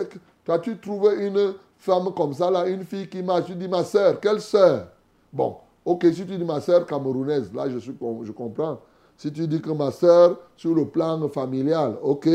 toi, 0.45 0.59
tu 0.59 0.77
trouves 0.77 1.12
une 1.19 1.55
femme 1.79 2.13
comme 2.15 2.33
ça, 2.33 2.51
là, 2.51 2.67
une 2.67 2.86
fille 2.86 3.09
qui 3.09 3.23
marche, 3.23 3.45
tu 3.45 3.55
dis, 3.55 3.67
ma 3.67 3.83
soeur, 3.83 4.19
quelle 4.19 4.39
soeur 4.39 4.88
Bon, 5.31 5.57
ok, 5.83 6.05
si 6.13 6.27
tu 6.27 6.38
dis 6.38 6.45
ma 6.45 6.62
soeur 6.62 6.86
camerounaise, 6.86 7.51
là, 7.53 7.67
je, 7.67 7.79
suis, 7.79 7.95
je 8.23 8.31
comprends. 8.31 8.79
Si 9.17 9.32
tu 9.32 9.47
dis 9.47 9.62
que 9.62 9.71
ma 9.71 9.91
soeur, 9.91 10.38
sur 10.58 10.73
le 10.73 10.86
plan 10.86 11.28
familial, 11.30 11.97
ok. 12.02 12.30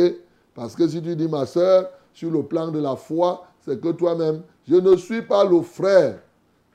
Parce 0.54 0.74
que 0.74 0.88
si 0.88 1.02
tu 1.02 1.14
dis 1.14 1.28
ma 1.28 1.46
soeur, 1.46 1.90
sur 2.12 2.30
le 2.30 2.42
plan 2.42 2.68
de 2.68 2.80
la 2.80 2.96
foi, 2.96 3.44
c'est 3.60 3.80
que 3.80 3.88
toi-même, 3.88 4.42
je 4.68 4.76
ne 4.76 4.96
suis 4.96 5.22
pas 5.22 5.44
le 5.44 5.62
frère 5.62 6.18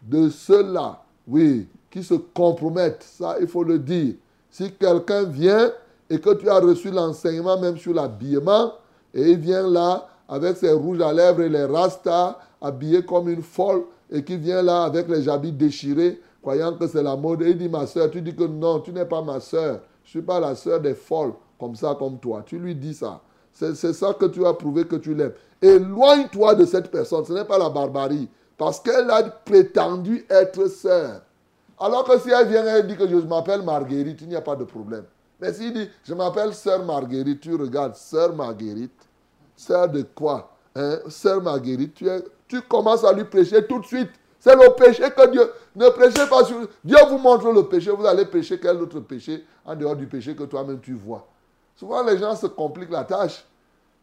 de 0.02 0.30
ceux-là 0.30 1.04
oui, 1.28 1.68
qui 1.90 2.04
se 2.04 2.16
compromettent, 2.16 3.04
ça 3.04 3.38
il 3.40 3.48
faut 3.48 3.64
le 3.64 3.80
dire. 3.80 4.16
Si 4.50 4.72
quelqu'un 4.72 5.24
vient 5.24 5.72
et 6.10 6.20
que 6.20 6.34
tu 6.36 6.50
as 6.50 6.60
reçu 6.60 6.92
l'enseignement 6.92 7.60
même 7.60 7.78
sur 7.78 7.94
l'habillement, 7.94 8.74
et 9.14 9.32
il 9.32 9.38
vient 9.38 9.68
là 9.68 10.08
avec 10.28 10.58
ses 10.58 10.72
rouges 10.72 11.02
à 11.02 11.14
lèvres 11.14 11.42
et 11.42 11.50
les 11.50 11.66
rastas, 11.66 12.38
habillé 12.62 13.04
comme 13.06 13.30
une 13.30 13.42
folle, 13.42 13.84
et 14.12 14.24
qui 14.24 14.38
vient 14.38 14.62
là 14.62 14.84
avec 14.84 15.08
les 15.08 15.28
habits 15.28 15.52
déchirés, 15.52 16.22
croyant 16.42 16.74
que 16.74 16.88
c'est 16.88 17.04
la 17.04 17.16
mode, 17.16 17.42
et 17.42 17.52
il 17.52 17.58
dit 17.58 17.70
ma 17.70 17.88
soeur, 17.88 18.12
tu 18.12 18.22
dis 18.22 18.36
que 18.36 18.44
non, 18.44 18.80
tu 18.80 18.92
n'es 18.92 19.06
pas 19.06 19.22
ma 19.22 19.40
soeur, 19.40 19.80
je 20.04 20.10
ne 20.10 20.22
suis 20.22 20.22
pas 20.22 20.40
la 20.40 20.56
soeur 20.56 20.80
des 20.80 20.94
folles, 20.94 21.34
comme 21.60 21.76
ça, 21.76 21.96
comme 21.98 22.20
toi. 22.20 22.44
Tu 22.46 22.60
lui 22.60 22.76
dis 22.76 22.94
ça. 22.94 23.22
C'est 23.52 23.94
ça 23.94 24.14
que 24.14 24.26
tu 24.26 24.46
as 24.46 24.54
prouvé 24.54 24.86
que 24.86 24.96
tu 24.96 25.14
l'aimes. 25.14 25.34
Éloigne-toi 25.62 26.56
de 26.56 26.66
cette 26.66 26.90
personne, 26.90 27.24
ce 27.26 27.34
n'est 27.34 27.46
pas 27.46 27.58
la 27.58 27.70
barbarie. 27.70 28.28
Parce 28.58 28.80
qu'elle 28.80 29.10
a 29.12 29.24
prétendu 29.24 30.26
être 30.30 30.68
sœur. 30.68 31.22
Alors 31.80 32.04
que 32.04 32.20
si 32.20 32.30
elle 32.30 32.48
vient 32.48 32.78
et 32.78 32.84
dit 32.84 32.96
que 32.96 33.08
je 33.08 33.16
m'appelle 33.16 33.62
Marguerite, 33.62 34.22
il 34.22 34.30
n'y 34.30 34.36
a 34.36 34.42
pas 34.42 34.56
de 34.56 34.64
problème. 34.64 35.06
Mais 35.40 35.54
s'il 35.54 35.74
dit 35.74 35.90
je 36.04 36.14
m'appelle 36.14 36.54
sœur 36.54 36.84
Marguerite, 36.86 37.42
tu 37.42 37.56
regardes 37.56 37.96
sœur 37.96 38.36
Marguerite. 38.36 38.92
Sœur 39.56 39.90
de 39.90 40.02
quoi 40.02 40.52
hein? 40.76 41.00
Sœur 41.10 41.42
Marguerite, 41.42 41.94
tu, 41.94 42.08
tu 42.48 42.62
commences 42.62 43.04
à 43.04 43.14
lui 43.14 43.24
prêcher 43.24 43.66
tout 43.66 43.80
de 43.80 43.86
suite. 43.86 44.10
C'est 44.44 44.58
le 44.58 44.76
péché 44.76 45.04
que 45.04 45.32
Dieu. 45.32 45.54
Ne 45.74 45.88
prêchez 45.88 46.28
pas 46.30 46.44
sur. 46.44 46.58
Dieu 46.84 46.98
vous 47.10 47.18
montre 47.18 47.50
le 47.50 47.64
péché, 47.64 47.92
vous 47.92 48.06
allez 48.06 48.26
pécher 48.26 48.60
quel 48.60 48.76
autre 48.76 49.00
péché 49.00 49.46
en 49.64 49.74
dehors 49.74 49.96
du 49.96 50.06
péché 50.06 50.36
que 50.36 50.44
toi-même 50.44 50.82
tu 50.82 50.96
vois. 50.96 51.26
Souvent 51.78 52.04
les 52.04 52.18
gens 52.18 52.36
se 52.36 52.48
compliquent 52.48 52.92
la 52.92 53.06
tâche. 53.06 53.46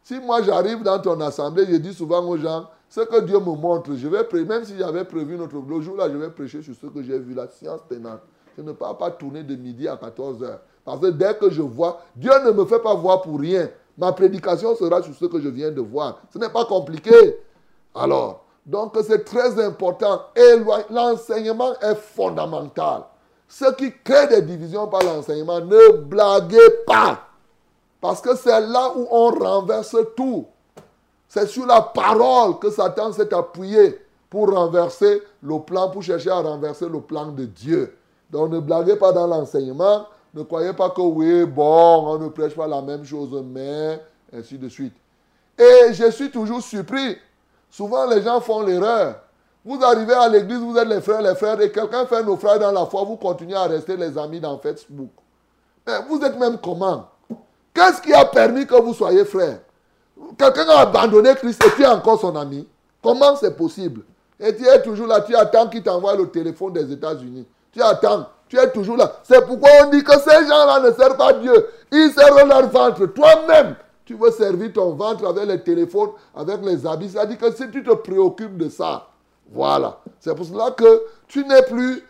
Si 0.01 0.19
moi 0.19 0.41
j'arrive 0.41 0.81
dans 0.81 0.97
ton 0.97 1.21
assemblée, 1.21 1.67
je 1.69 1.75
dis 1.75 1.93
souvent 1.93 2.25
aux 2.27 2.37
gens, 2.37 2.67
ce 2.89 3.01
que 3.01 3.21
Dieu 3.21 3.37
me 3.37 3.55
montre, 3.55 3.91
je 3.95 4.07
vais 4.07 4.27
même 4.45 4.65
si 4.65 4.75
j'avais 4.79 5.05
prévu 5.05 5.37
notre 5.37 5.57
le 5.57 5.81
jour 5.81 5.95
là, 5.95 6.09
je 6.11 6.17
vais 6.17 6.31
prêcher 6.31 6.63
sur 6.63 6.73
ce 6.73 6.87
que 6.87 7.03
j'ai 7.03 7.19
vu, 7.19 7.35
la 7.35 7.47
science 7.47 7.81
pénale. 7.87 8.19
Je 8.57 8.63
ne 8.63 8.71
peux 8.71 8.85
pas 8.97 9.11
tourner 9.11 9.43
de 9.43 9.55
midi 9.55 9.87
à 9.87 9.95
14 9.95 10.41
heures. 10.41 10.61
Parce 10.83 10.99
que 10.99 11.11
dès 11.11 11.35
que 11.35 11.51
je 11.51 11.61
vois, 11.61 12.01
Dieu 12.15 12.31
ne 12.43 12.49
me 12.49 12.65
fait 12.65 12.79
pas 12.79 12.95
voir 12.95 13.21
pour 13.21 13.39
rien. 13.39 13.69
Ma 13.95 14.11
prédication 14.11 14.75
sera 14.75 15.03
sur 15.03 15.13
ce 15.13 15.25
que 15.25 15.39
je 15.39 15.49
viens 15.49 15.69
de 15.69 15.81
voir. 15.81 16.19
Ce 16.33 16.39
n'est 16.39 16.49
pas 16.49 16.65
compliqué. 16.65 17.37
Alors, 17.93 18.43
donc 18.65 18.95
c'est 19.05 19.23
très 19.23 19.63
important. 19.63 20.21
L'enseignement 20.89 21.73
est 21.81 21.95
fondamental. 21.95 23.03
Ce 23.47 23.73
qui 23.73 23.91
crée 24.03 24.27
des 24.27 24.41
divisions 24.41 24.87
par 24.87 25.03
l'enseignement, 25.03 25.59
ne 25.59 25.97
blaguez 25.97 26.69
pas. 26.85 27.19
Parce 27.99 28.21
que 28.21 28.35
c'est 28.35 28.61
là 28.61 28.91
où 28.95 29.07
on 29.11 29.29
renverse 29.31 29.95
tout. 30.15 30.45
C'est 31.27 31.47
sur 31.47 31.65
la 31.65 31.81
parole 31.81 32.59
que 32.59 32.69
Satan 32.69 33.11
s'est 33.11 33.33
appuyé 33.33 33.99
pour 34.29 34.53
renverser 34.53 35.21
le 35.43 35.59
plan, 35.59 35.89
pour 35.89 36.01
chercher 36.01 36.29
à 36.29 36.39
renverser 36.39 36.87
le 36.87 37.01
plan 37.01 37.27
de 37.27 37.45
Dieu. 37.45 37.95
Donc 38.29 38.51
ne 38.51 38.59
blaguez 38.59 38.95
pas 38.95 39.11
dans 39.11 39.27
l'enseignement. 39.27 40.07
Ne 40.33 40.43
croyez 40.43 40.71
pas 40.73 40.89
que 40.89 41.01
oui, 41.01 41.45
bon, 41.45 42.05
on 42.07 42.17
ne 42.17 42.29
prêche 42.29 42.55
pas 42.55 42.67
la 42.67 42.81
même 42.81 43.03
chose, 43.03 43.43
mais 43.45 44.01
ainsi 44.33 44.57
de 44.57 44.69
suite. 44.69 44.93
Et 45.57 45.93
je 45.93 46.09
suis 46.09 46.31
toujours 46.31 46.61
surpris. 46.61 47.17
Souvent, 47.71 48.05
les 48.05 48.21
gens 48.21 48.39
font 48.41 48.61
l'erreur. 48.61 49.15
Vous 49.63 49.83
arrivez 49.83 50.13
à 50.13 50.27
l'église, 50.27 50.59
vous 50.59 50.77
êtes 50.77 50.87
les 50.87 51.01
frères, 51.01 51.21
les 51.21 51.35
frères, 51.35 51.59
et 51.61 51.71
quelqu'un 51.71 52.05
fait 52.05 52.23
nos 52.23 52.35
frères 52.35 52.59
dans 52.59 52.71
la 52.71 52.85
foi, 52.85 53.03
vous 53.03 53.15
continuez 53.15 53.55
à 53.55 53.63
rester 53.63 53.95
les 53.95 54.17
amis 54.17 54.39
dans 54.39 54.57
Facebook. 54.59 55.11
Mais 55.87 55.93
vous 56.09 56.19
êtes 56.21 56.37
même 56.37 56.57
comment? 56.61 57.07
Qu'est-ce 57.73 58.01
qui 58.01 58.13
a 58.13 58.25
permis 58.25 58.67
que 58.67 58.75
vous 58.75 58.93
soyez 58.93 59.23
frères 59.23 59.59
Quelqu'un 60.37 60.67
a 60.69 60.81
abandonné 60.81 61.33
Christ 61.35 61.63
et 61.65 61.71
tu 61.75 61.83
es 61.83 61.87
encore 61.87 62.19
son 62.19 62.35
ami. 62.35 62.67
Comment 63.01 63.35
c'est 63.35 63.55
possible? 63.55 64.01
Et 64.39 64.55
tu 64.55 64.67
es 64.67 64.81
toujours 64.81 65.07
là, 65.07 65.21
tu 65.21 65.35
attends 65.35 65.67
qu'il 65.67 65.83
t'envoie 65.83 66.15
le 66.15 66.29
téléphone 66.29 66.73
des 66.73 66.91
États-Unis. 66.91 67.47
Tu 67.71 67.81
attends, 67.81 68.27
tu 68.49 68.57
es 68.57 68.71
toujours 68.71 68.97
là. 68.97 69.11
C'est 69.23 69.45
pourquoi 69.45 69.69
on 69.83 69.89
dit 69.89 70.03
que 70.03 70.13
ces 70.19 70.47
gens-là 70.47 70.79
ne 70.81 70.91
servent 70.91 71.17
pas 71.17 71.33
Dieu. 71.33 71.67
Ils 71.91 72.11
servent 72.11 72.47
leur 72.47 72.67
ventre. 72.67 73.05
Toi-même, 73.05 73.75
tu 74.11 74.17
veux 74.17 74.31
servir 74.31 74.73
ton 74.73 74.91
ventre 74.91 75.25
avec 75.25 75.45
les 75.45 75.63
téléphones, 75.63 76.11
avec 76.35 76.61
les 76.63 76.85
habits. 76.85 77.09
C'est-à-dire 77.09 77.37
que 77.37 77.53
si 77.55 77.69
tu 77.71 77.83
te 77.83 77.93
préoccupes 77.93 78.57
de 78.57 78.69
ça, 78.69 79.07
voilà. 79.51 79.99
C'est 80.19 80.35
pour 80.35 80.45
cela 80.45 80.71
que 80.71 81.03
tu 81.27 81.45
n'es 81.45 81.63
plus... 81.63 82.03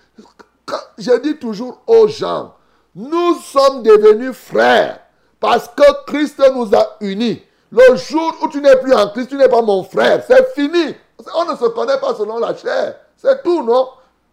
Je 0.98 1.20
dis 1.20 1.38
toujours 1.38 1.82
aux 1.86 2.08
gens, 2.08 2.54
nous 2.96 3.36
sommes 3.36 3.84
devenus 3.84 4.36
frères 4.36 5.00
parce 5.40 5.68
que 5.68 6.06
Christ 6.08 6.42
nous 6.56 6.74
a 6.76 6.98
unis. 7.02 7.42
Le 7.72 7.96
jour 7.96 8.34
où 8.42 8.48
tu 8.48 8.62
n'es 8.62 8.76
plus 8.78 8.94
en 8.94 9.10
Christ, 9.10 9.30
tu 9.30 9.38
n'es 9.38 9.50
pas 9.50 9.62
mon 9.62 9.84
frère. 9.84 10.24
C'est 10.28 10.54
fini. 10.54 10.96
On 11.36 11.52
ne 11.52 11.56
se 11.56 11.66
connaît 11.70 12.00
pas 12.00 12.16
selon 12.16 12.40
la 12.40 12.56
chair. 12.56 12.96
C'est 13.16 13.44
tout, 13.44 13.64
non? 13.64 13.90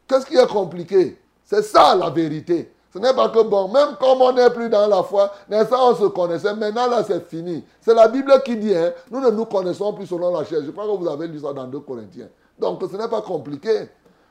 Qu'est-ce 0.09 0.27
qui 0.27 0.37
est 0.37 0.47
compliqué? 0.47 1.21
C'est 1.45 1.63
ça 1.63 1.95
la 1.95 2.11
vérité. 2.11 2.73
Ce 2.93 2.99
n'est 2.99 3.13
pas 3.13 3.29
que 3.29 3.43
bon, 3.43 3.69
même 3.69 3.97
comme 4.01 4.23
on 4.23 4.33
n'est 4.33 4.51
plus 4.51 4.71
dans 4.71 4.87
la 4.87 5.03
foi, 5.03 5.31
n'est-ce 5.49 5.75
on 5.75 5.95
se 5.95 6.07
connaissait. 6.07 6.55
Maintenant, 6.55 6.89
là, 6.89 7.05
c'est 7.05 7.29
fini. 7.29 7.63
C'est 7.81 7.95
la 7.95 8.09
Bible 8.09 8.33
qui 8.45 8.57
dit, 8.57 8.75
hein, 8.75 8.93
nous 9.11 9.21
ne 9.21 9.31
nous 9.31 9.45
connaissons 9.45 9.93
plus 9.93 10.07
selon 10.07 10.37
la 10.37 10.45
chair. 10.45 10.61
Je 10.65 10.71
crois 10.71 10.85
que 10.87 11.03
vous 11.03 11.09
avez 11.09 11.29
lu 11.29 11.39
ça 11.39 11.53
dans 11.53 11.67
2 11.67 11.81
Corinthiens. 11.81 12.29
Donc, 12.59 12.83
ce 12.91 12.97
n'est 12.97 13.09
pas 13.09 13.21
compliqué. 13.21 13.91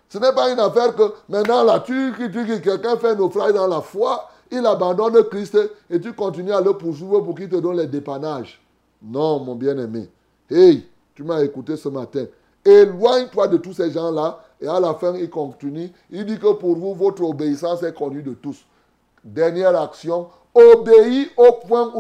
Ce 0.09 0.17
n'est 0.17 0.33
pas 0.33 0.51
une 0.51 0.59
affaire 0.59 0.95
que 0.95 1.13
maintenant, 1.29 1.63
là, 1.63 1.81
tu, 1.81 2.13
tu, 2.17 2.31
tu 2.31 2.61
quelqu'un 2.61 2.97
fait 2.97 3.15
naufrage 3.15 3.53
dans 3.53 3.67
la 3.67 3.81
foi, 3.81 4.27
il 4.49 4.65
abandonne 4.65 5.21
Christ 5.25 5.57
et 5.89 5.99
tu 5.99 6.13
continues 6.13 6.53
à 6.53 6.61
le 6.61 6.73
poursuivre 6.73 7.19
pour 7.19 7.35
qu'il 7.35 7.49
te 7.49 7.57
donne 7.57 7.77
les 7.77 7.87
dépannages. 7.87 8.61
Non, 9.01 9.39
mon 9.39 9.55
bien-aimé. 9.55 10.09
Hey, 10.49 10.87
tu 11.13 11.23
m'as 11.23 11.41
écouté 11.43 11.75
ce 11.75 11.89
matin. 11.89 12.25
Éloigne-toi 12.63 13.47
de 13.49 13.57
tous 13.57 13.73
ces 13.73 13.91
gens-là. 13.91 14.39
Et 14.59 14.67
à 14.67 14.79
la 14.79 14.93
fin, 14.95 15.15
il 15.15 15.29
continue. 15.29 15.91
Il 16.09 16.25
dit 16.25 16.39
que 16.39 16.53
pour 16.53 16.75
vous, 16.75 16.93
votre 16.93 17.23
obéissance 17.23 17.83
est 17.83 17.93
connue 17.95 18.23
de 18.23 18.33
tous. 18.33 18.65
Dernière 19.23 19.79
action. 19.79 20.27
Obéis 20.53 21.29
au 21.37 21.51
point 21.53 21.91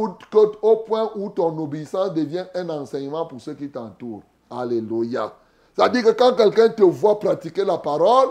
où, 1.15 1.29
ton 1.29 1.57
obéissance 1.59 2.13
devient 2.13 2.45
un 2.55 2.69
enseignement 2.69 3.25
pour 3.25 3.39
ceux 3.39 3.53
qui 3.53 3.69
t'entourent. 3.69 4.23
Alléluia. 4.49 5.33
C'est-à-dire 5.75 6.03
que 6.03 6.11
quand 6.11 6.33
quelqu'un 6.33 6.69
te 6.69 6.83
voit 6.83 7.19
pratiquer 7.19 7.63
la 7.63 7.77
parole, 7.77 8.29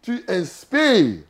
tu 0.00 0.24
inspires. 0.26 1.20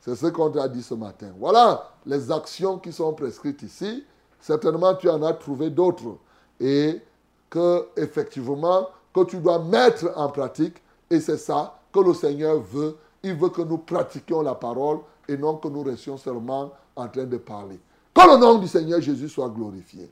C'est 0.00 0.16
ce 0.16 0.26
qu'on 0.26 0.50
t'a 0.50 0.66
dit 0.66 0.82
ce 0.82 0.94
matin. 0.94 1.28
Voilà 1.38 1.88
les 2.04 2.32
actions 2.32 2.78
qui 2.78 2.92
sont 2.92 3.12
prescrites 3.12 3.62
ici 3.62 4.04
certainement 4.42 4.94
tu 4.94 5.08
en 5.08 5.22
as 5.22 5.32
trouvé 5.32 5.70
d'autres. 5.70 6.18
Et 6.60 7.00
que, 7.48 7.88
effectivement, 7.96 8.88
que 9.14 9.24
tu 9.24 9.38
dois 9.38 9.58
mettre 9.58 10.12
en 10.16 10.28
pratique. 10.28 10.82
Et 11.12 11.20
c'est 11.20 11.36
ça 11.36 11.78
que 11.92 12.00
le 12.00 12.14
Seigneur 12.14 12.58
veut. 12.58 12.96
Il 13.22 13.34
veut 13.34 13.50
que 13.50 13.60
nous 13.60 13.76
pratiquions 13.76 14.40
la 14.40 14.54
parole 14.54 15.00
et 15.28 15.36
non 15.36 15.56
que 15.56 15.68
nous 15.68 15.82
restions 15.82 16.16
seulement 16.16 16.72
en 16.96 17.06
train 17.06 17.24
de 17.24 17.36
parler. 17.36 17.78
Que 18.14 18.22
le 18.22 18.40
nom 18.40 18.58
du 18.58 18.66
Seigneur 18.66 18.98
Jésus 19.00 19.28
soit 19.28 19.50
glorifié. 19.50 20.10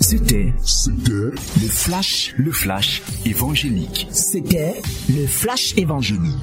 C'était 0.00 0.52
le 1.08 1.32
flash, 1.68 2.34
le 2.38 2.52
flash 2.52 3.02
évangélique. 3.26 4.06
C'était 4.12 4.80
le 5.08 5.26
flash 5.26 5.76
évangélique. 5.76 6.36